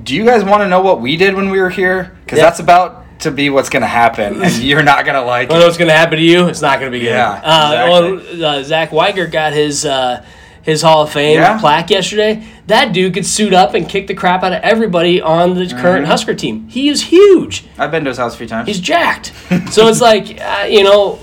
[0.04, 2.14] Do you guys want to know what we did when we were here?
[2.26, 2.46] Because Yeah.
[2.46, 5.56] that's about to be what's going to happen, and you're not going to like I
[5.56, 6.48] it." know what's going to happen to you.
[6.48, 7.12] It's not going to be good.
[7.12, 10.24] Yeah, Uh, well, uh, Zach Wiegert got his uh,
[10.62, 11.60] his Hall of Fame Yeah.
[11.60, 12.44] plaque yesterday.
[12.68, 16.08] That dude could suit up and kick the crap out of everybody on the current
[16.08, 16.68] Husker team.
[16.70, 17.66] He is huge.
[17.78, 18.68] I've been to his house a few times.
[18.68, 19.34] He's jacked.
[19.72, 21.20] so it's like uh, you know,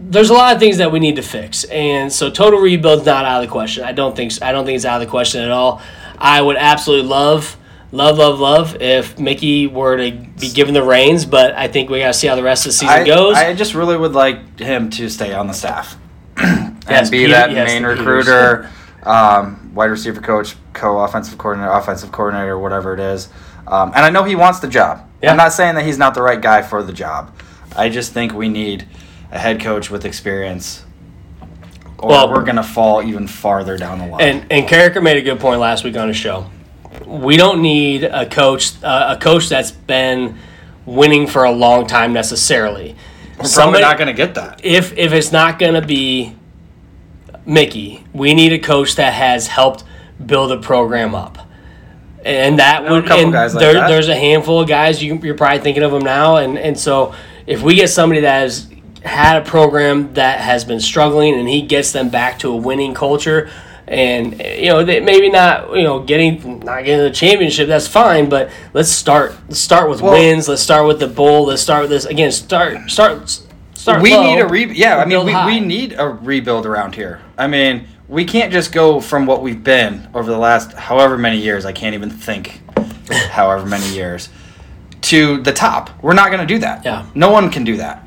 [0.00, 3.24] there's a lot of things that we need to fix, and so total rebuild's not
[3.24, 3.84] out of the question.
[3.84, 5.80] I don't think I don't think it's out of the question at all.
[6.18, 7.56] I would absolutely love.
[7.92, 8.80] Love, love, love.
[8.80, 12.28] If Mickey were to be given the reins, but I think we got to see
[12.28, 13.36] how the rest of the season I, goes.
[13.36, 15.96] I just really would like him to stay on the staff
[16.88, 18.70] and be Peter- that yes, main recruiter,
[19.04, 23.28] um, wide receiver coach, co-offensive coordinator, offensive coordinator, whatever it is.
[23.66, 25.06] Um, and I know he wants the job.
[25.22, 25.30] Yeah.
[25.30, 27.34] I'm not saying that he's not the right guy for the job.
[27.76, 28.86] I just think we need
[29.30, 30.84] a head coach with experience,
[31.98, 34.20] or Well- we're gonna fall even farther down the line.
[34.20, 36.46] And and Carriker made a good point last week on his show.
[37.06, 40.36] We don't need a coach uh, a coach that's been
[40.86, 42.96] winning for a long time necessarily.
[43.32, 44.60] we're probably Somebody- not gonna get that.
[44.64, 46.34] if if it's not going to be
[47.50, 49.82] Mickey, we need a coach that has helped
[50.24, 51.36] build a program up.
[52.24, 53.88] And that would and like that.
[53.88, 57.14] there's a handful of guys you, you're probably thinking of them now and and so
[57.46, 58.68] if we get somebody that has
[59.02, 62.92] had a program that has been struggling and he gets them back to a winning
[62.92, 63.50] culture
[63.88, 68.28] and you know they, maybe not you know getting not getting the championship that's fine
[68.28, 71.80] but let's start let's start with Well- wins let's start with the bowl let's start
[71.82, 73.40] with this again start start
[73.80, 75.46] start we low, need a re yeah i mean we, high.
[75.46, 79.64] we need a rebuild around here i mean we can't just go from what we've
[79.64, 82.60] been over the last however many years i can't even think
[83.30, 84.28] however many years
[85.00, 87.06] to the top we're not going to do that Yeah.
[87.14, 88.06] no one can do that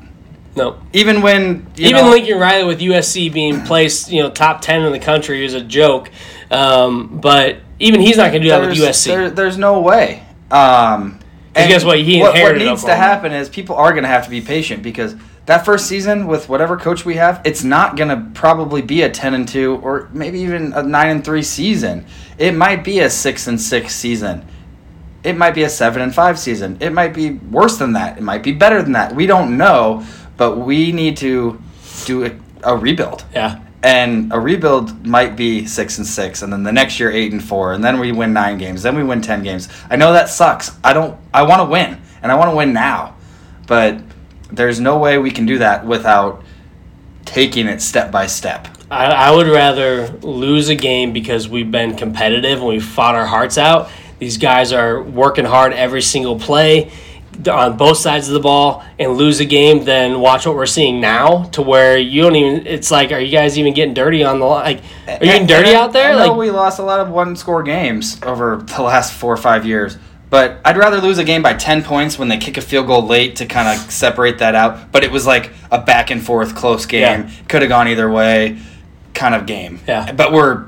[0.56, 4.82] no even when Even know, Lincoln Riley with USC being placed, you know, top ten
[4.82, 6.12] in the country is a joke.
[6.48, 9.06] Um, but even he's not going to do that with USC.
[9.06, 11.18] there- there's no way um
[11.56, 11.98] and guess what?
[11.98, 14.82] He what, what needs to happen is people are going to have to be patient
[14.82, 15.16] because
[15.46, 19.10] that first season with whatever coach we have it's not going to probably be a
[19.10, 22.06] 10 and 2 or maybe even a 9 and 3 season.
[22.38, 24.46] It might be a 6 and 6 season.
[25.22, 26.76] It might be a 7 and 5 season.
[26.80, 28.18] It might be worse than that.
[28.18, 29.14] It might be better than that.
[29.14, 30.04] We don't know
[30.36, 31.60] but we need to
[32.04, 32.32] do a,
[32.62, 33.24] a rebuild.
[33.32, 37.32] Yeah, and a rebuild might be six and six, and then the next year eight
[37.32, 39.68] and four, and then we win nine games, then we win ten games.
[39.90, 40.76] I know that sucks.
[40.82, 41.18] I don't.
[41.32, 43.16] I want to win, and I want to win now,
[43.66, 44.00] but
[44.56, 46.42] there's no way we can do that without
[47.24, 48.68] taking it step by step.
[48.90, 53.26] I, I would rather lose a game because we've been competitive and we fought our
[53.26, 53.90] hearts out.
[54.18, 56.92] These guys are working hard every single play
[57.50, 61.00] on both sides of the ball and lose a game than watch what we're seeing
[61.00, 64.38] now to where you don't even it's like are you guys even getting dirty on
[64.38, 66.82] the like are you getting dirty I- out there I know like we lost a
[66.82, 69.98] lot of one score games over the last four or five years.
[70.34, 73.06] But I'd rather lose a game by 10 points when they kick a field goal
[73.06, 74.90] late to kind of separate that out.
[74.90, 77.02] But it was like a back and forth close game.
[77.02, 77.30] Yeah.
[77.46, 78.58] Could have gone either way
[79.14, 79.78] kind of game.
[79.86, 80.10] Yeah.
[80.10, 80.66] But we're,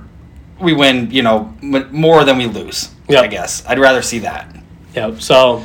[0.60, 3.24] we win, you know, more than we lose, Yep.
[3.24, 3.66] I guess.
[3.66, 4.54] I'd rather see that.
[4.94, 5.20] Yep.
[5.20, 5.64] So,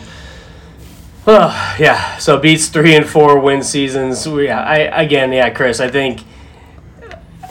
[1.27, 2.17] uh, yeah.
[2.17, 4.27] So beats three and four win seasons.
[4.27, 5.79] We, I again, yeah, Chris.
[5.79, 6.21] I think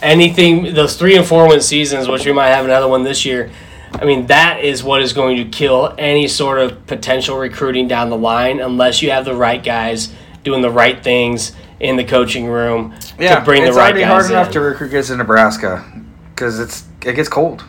[0.02, 3.52] anything those three and four win seasons, which we might have another one this year.
[3.92, 8.10] I mean, that is what is going to kill any sort of potential recruiting down
[8.10, 10.12] the line, unless you have the right guys
[10.44, 14.00] doing the right things in the coaching room Yeah, to bring the right guys.
[14.00, 14.30] It's already guys hard in.
[14.32, 15.84] enough to recruit kids in Nebraska
[16.34, 17.64] because it's it gets cold.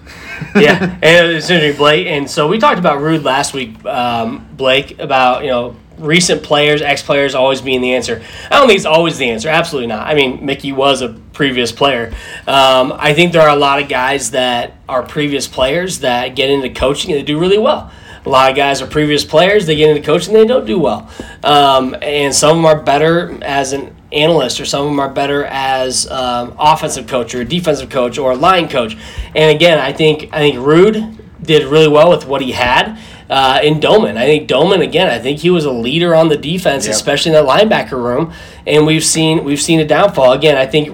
[0.55, 2.07] yeah, and it's interesting, Blake.
[2.07, 6.81] And so we talked about Ruud last week, um, Blake, about you know recent players,
[6.81, 8.21] ex players always being the answer.
[8.49, 9.49] I don't think it's always the answer.
[9.49, 10.07] Absolutely not.
[10.07, 12.13] I mean, Mickey was a previous player.
[12.47, 16.49] Um, I think there are a lot of guys that are previous players that get
[16.49, 17.91] into coaching and they do really well.
[18.25, 19.65] A lot of guys are previous players.
[19.65, 21.09] They get into coaching, they don't do well,
[21.43, 25.09] um, and some of them are better as an analyst, or some of them are
[25.09, 28.95] better as um, offensive coach or a defensive coach or a line coach.
[29.33, 33.59] And again, I think I think Ruud did really well with what he had uh,
[33.63, 34.17] in Domann.
[34.17, 35.07] I think Domann again.
[35.09, 36.93] I think he was a leader on the defense, Yep.
[36.93, 38.33] especially in that linebacker room.
[38.67, 40.57] And we've seen we've seen a downfall again.
[40.57, 40.89] I think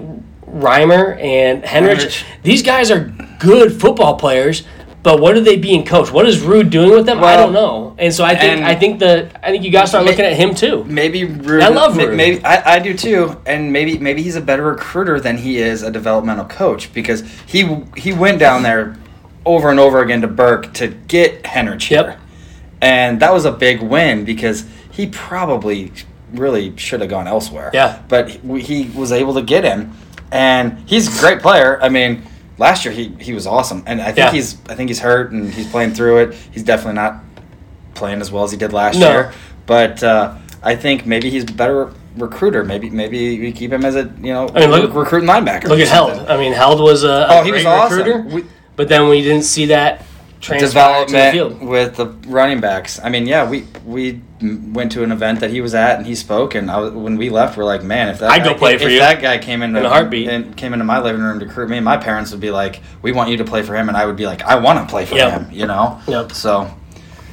[0.49, 2.23] Reimer and Henrich, Henrich.
[2.43, 4.63] these guys are good football players.
[5.03, 6.11] But what are they being coached?
[6.11, 7.23] What is Ruud doing with them?
[7.23, 7.95] I don't know.
[7.97, 10.25] And so I think I think the I think you got to start Ma- looking
[10.25, 10.83] at him too.
[10.83, 12.13] Maybe Ruud, I love Rude.
[12.17, 15.81] Maybe I, I do too, and maybe maybe he's a better recruiter than he is
[15.81, 18.97] a developmental coach because he he went down there
[19.45, 22.19] over and over again to Burke to get Henrich here, Yep.
[22.81, 25.93] and that was a big win because he probably
[26.33, 27.71] really should have gone elsewhere.
[27.73, 28.01] Yeah.
[28.09, 29.93] but he was able to get him,
[30.33, 31.79] and he's a great player.
[31.81, 32.23] I mean.
[32.57, 34.31] Last year he, he was awesome, and I think Yeah.
[34.31, 36.33] he's I think he's hurt and he's playing through it.
[36.51, 37.23] He's definitely not
[37.93, 39.09] playing as well as he did last No.
[39.11, 39.33] year.
[39.65, 42.63] But uh, I think maybe he's a better recruiter.
[42.63, 45.65] Maybe maybe we keep him as a you know I mean, look- rec- recruiting linebacker.
[45.65, 46.11] Look at Held.
[46.27, 47.97] I mean, Held was a, a Oh, he was awesome.
[47.99, 48.45] recruiter, We-
[48.75, 50.03] but then we didn't see that
[50.39, 51.69] transpire to the Development field.
[51.69, 52.99] with the running backs.
[53.03, 56.13] I mean, yeah, we we went to an event that he was at and he
[56.15, 58.57] spoke, and I was, when we left, we're like, man, if that I'd guy, go
[58.57, 58.99] play if, for if you.
[58.99, 60.27] that guy came into In a heartbeat.
[60.29, 63.11] and came into my living room to recruit me, my parents would be like, we
[63.11, 65.05] want you to play for him, and I would be like, I want to play
[65.05, 65.31] for Yep.
[65.31, 65.51] him.
[65.51, 65.99] You know.
[66.07, 66.31] Yep.
[66.33, 66.69] So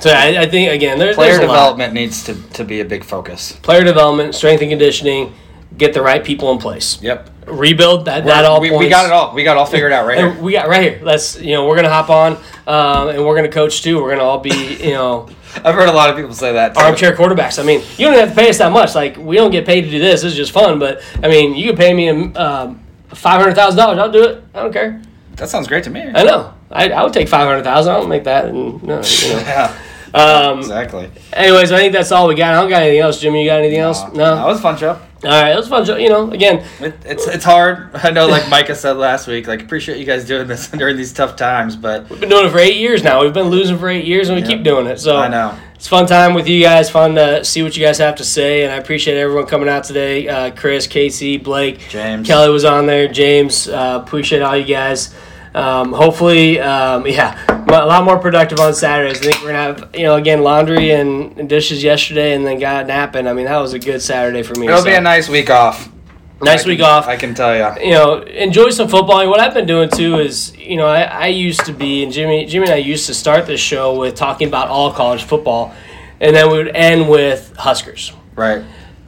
[0.00, 1.52] So I, I think again, there's player there's a lot.
[1.54, 3.52] development needs to, to be a big focus.
[3.62, 5.32] player development, strength and conditioning,
[5.76, 7.30] get the right people in place, Yep.
[7.46, 9.34] rebuild that that all we, we got it all.
[9.34, 10.42] We got it all figured out right And here.
[10.42, 11.00] we got right here.
[11.02, 14.00] Let's you know we're gonna hop on um, and we're gonna coach too.
[14.02, 15.28] We're gonna all be you know
[15.64, 16.74] I've heard a lot of people say that.
[16.74, 16.80] too.
[16.80, 17.60] armchair quarterbacks.
[17.60, 18.94] I mean, you don't have to pay us that much.
[18.94, 20.22] Like we don't get paid to do this.
[20.22, 20.78] This is just fun.
[20.80, 23.98] But I mean, you can pay me um, five hundred thousand dollars.
[23.98, 24.42] I'll do it.
[24.54, 25.00] I don't care.
[25.36, 26.00] That sounds great to me.
[26.02, 26.54] I know.
[26.70, 27.92] I, I would take five hundred thousand.
[27.94, 28.46] I don't make that.
[28.46, 29.38] And no, you know.
[29.46, 29.78] Yeah,
[30.14, 31.10] Um, exactly.
[31.32, 32.54] anyways, I think that's all we got.
[32.54, 33.20] I don't got anything else.
[33.20, 34.00] Jimmy, you got anything else?
[34.12, 34.36] No.
[34.36, 34.90] that was a fun show.
[35.24, 35.84] All right, it was fun.
[35.86, 35.96] Show.
[35.96, 37.88] You know, again, It, it's it's hard.
[37.94, 39.46] I know, like Micah said last week.
[39.46, 42.50] Like appreciate you guys doing this during these tough times, but we've been doing it
[42.50, 43.22] for eight years now.
[43.22, 44.54] We've been losing for eight years, and we Yeah.
[44.54, 45.00] keep doing it.
[45.00, 45.56] So I know.
[45.74, 46.90] it's fun time with you guys.
[46.90, 49.84] Fun to see what you guys have to say, and I appreciate everyone coming out
[49.84, 50.28] today.
[50.28, 52.26] Uh, Chris, Casey, Blake, James.
[52.26, 53.08] Kelly was on there.
[53.08, 55.14] James, uh, appreciate all you guys.
[55.54, 59.18] Um, hopefully, um, yeah, a lot more productive on Saturdays.
[59.18, 62.86] I think we're gonna have, you know, again laundry and, dishes yesterday, and then got
[62.86, 63.26] napping.
[63.26, 64.66] I mean, that was a good Saturday for me.
[64.66, 64.84] It'll so.
[64.84, 65.90] be a nice week off.
[66.42, 67.06] nice I week off.
[67.06, 67.84] I can tell you.
[67.84, 69.20] you know, enjoy some football.
[69.20, 72.12] And what I've been doing too is, you know, I, I used to be, and
[72.12, 75.74] Jimmy, Jimmy and I used to start this show with talking about all college football,
[76.20, 78.12] and then we would end with Huskers.
[78.34, 78.64] Right.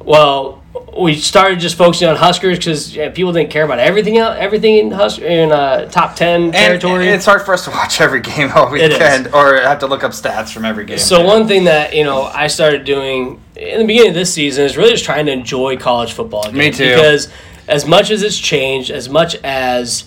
[0.07, 0.63] Well,
[0.97, 4.79] we started just focusing on Huskers because yeah, people didn't care about everything else, everything
[4.79, 7.07] in Husker in uh, top ten territory.
[7.07, 10.05] and it's hard for us to watch every game all weekend, or have to look
[10.05, 10.99] up stats from every game.
[10.99, 14.65] So one thing that you know I started doing in the beginning of this season
[14.65, 16.43] is really just trying to enjoy college football.
[16.47, 16.57] Again.
[16.57, 16.95] Me too.
[16.95, 17.29] Because
[17.67, 20.05] as much as it's changed, as much as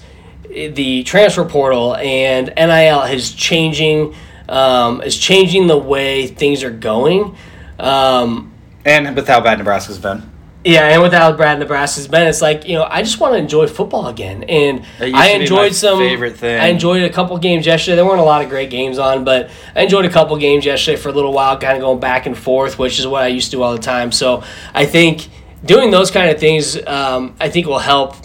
[0.50, 4.16] the transfer portal and NIL is changing,
[4.48, 7.36] um, is changing the way things are going.
[7.78, 8.49] Um,
[8.86, 10.30] and with how bad Nebraska's been,
[10.66, 13.68] yeah, and without Brad Nebraska's been, it's like you know I just want to enjoy
[13.68, 16.00] football again, and I enjoyed some.
[16.00, 16.60] favorite thing.
[16.60, 17.96] I enjoyed a couple games yesterday.
[17.96, 20.98] There weren't a lot of great games on, but I enjoyed a couple games yesterday
[20.98, 23.52] for a little while, kind of going back and forth, which is what I used
[23.52, 24.12] to do all the time.
[24.12, 25.30] So I think
[25.64, 28.16] doing those kind of things, um, I think will help.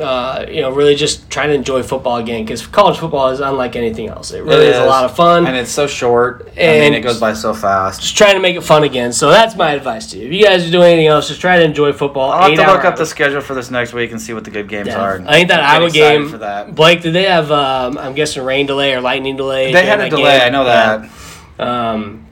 [0.00, 3.76] Uh, you know, really just trying to enjoy football again because college football is unlike
[3.76, 4.30] anything else.
[4.32, 4.78] It really It is.
[4.78, 5.46] a lot of fun.
[5.46, 6.48] and it's so short.
[6.56, 8.00] I And- mean, it goes by so fast.
[8.00, 9.12] just trying to make it fun again.
[9.12, 10.28] So that's my advice to you.
[10.28, 12.30] If you guys are doing anything else, just try to enjoy football.
[12.30, 14.50] I'll have to look up the schedule for this next week and see what the
[14.50, 14.98] good games Yeah.
[14.98, 15.22] are.
[15.26, 16.74] I think that Iowa game for that.
[16.74, 17.52] Blake, did they have?
[17.52, 19.74] Um, I'm guessing rain delay or lightning delay.
[19.74, 20.38] They had a delay.
[20.38, 20.46] game?
[20.46, 21.04] I know that.
[21.60, 21.90] Yeah.
[21.90, 22.24] Um,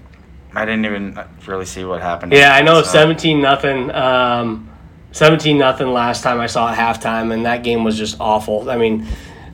[0.57, 2.33] I didn't even really see what happened.
[2.33, 2.81] yeah, I know.
[2.81, 3.95] So- Seventeen nothing.
[3.95, 4.70] Um,
[5.13, 8.71] Seventeen nothing last time I saw at halftime, and that game was just awful.
[8.71, 9.07] I mean,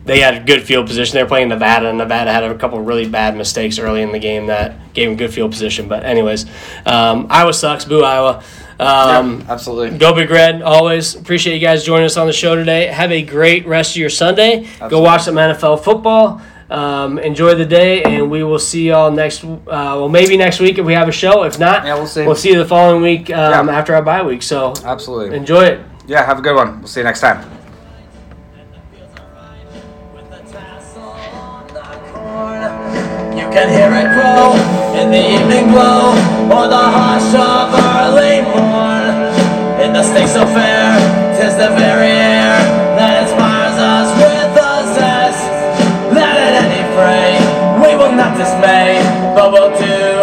[0.05, 1.15] they had a good field position.
[1.17, 4.19] They were playing Nevada, and Nevada had a couple really bad mistakes early in the
[4.19, 5.89] game that gave them good field position.
[5.89, 6.47] But anyways,
[6.85, 7.85] um, Iowa sucks.
[7.85, 8.43] Boo Iowa.
[8.79, 9.99] Um, Yeah, absolutely.
[9.99, 11.15] Go Big Red, always.
[11.15, 12.87] Appreciate you guys joining us on the show today.
[12.89, 14.69] Have a great rest of your Sunday.
[14.91, 16.43] Go watch some NFL football.
[16.69, 19.45] Um, enjoy the day, and we will see y'all next.
[19.45, 21.45] Uh, well, maybe next week if we have a show.
[21.45, 22.27] If not, Yeah, we'll see.
[22.27, 23.79] We'll see you the following week um, Yeah.
[23.79, 24.43] after our bye week.
[24.43, 25.37] So Absolutely.
[25.37, 25.81] enjoy it.
[26.09, 26.79] Yeah, have a good one.
[26.81, 27.45] We'll see you next time.
[33.37, 34.53] You can hear it grow
[35.01, 36.13] in the evening glow
[36.49, 37.69] or the hush of
[38.01, 39.17] early morn.
[39.85, 40.97] In the state so fair,
[41.37, 42.46] tis the very air
[48.27, 48.99] not dismay,
[49.37, 50.16] but we'll do.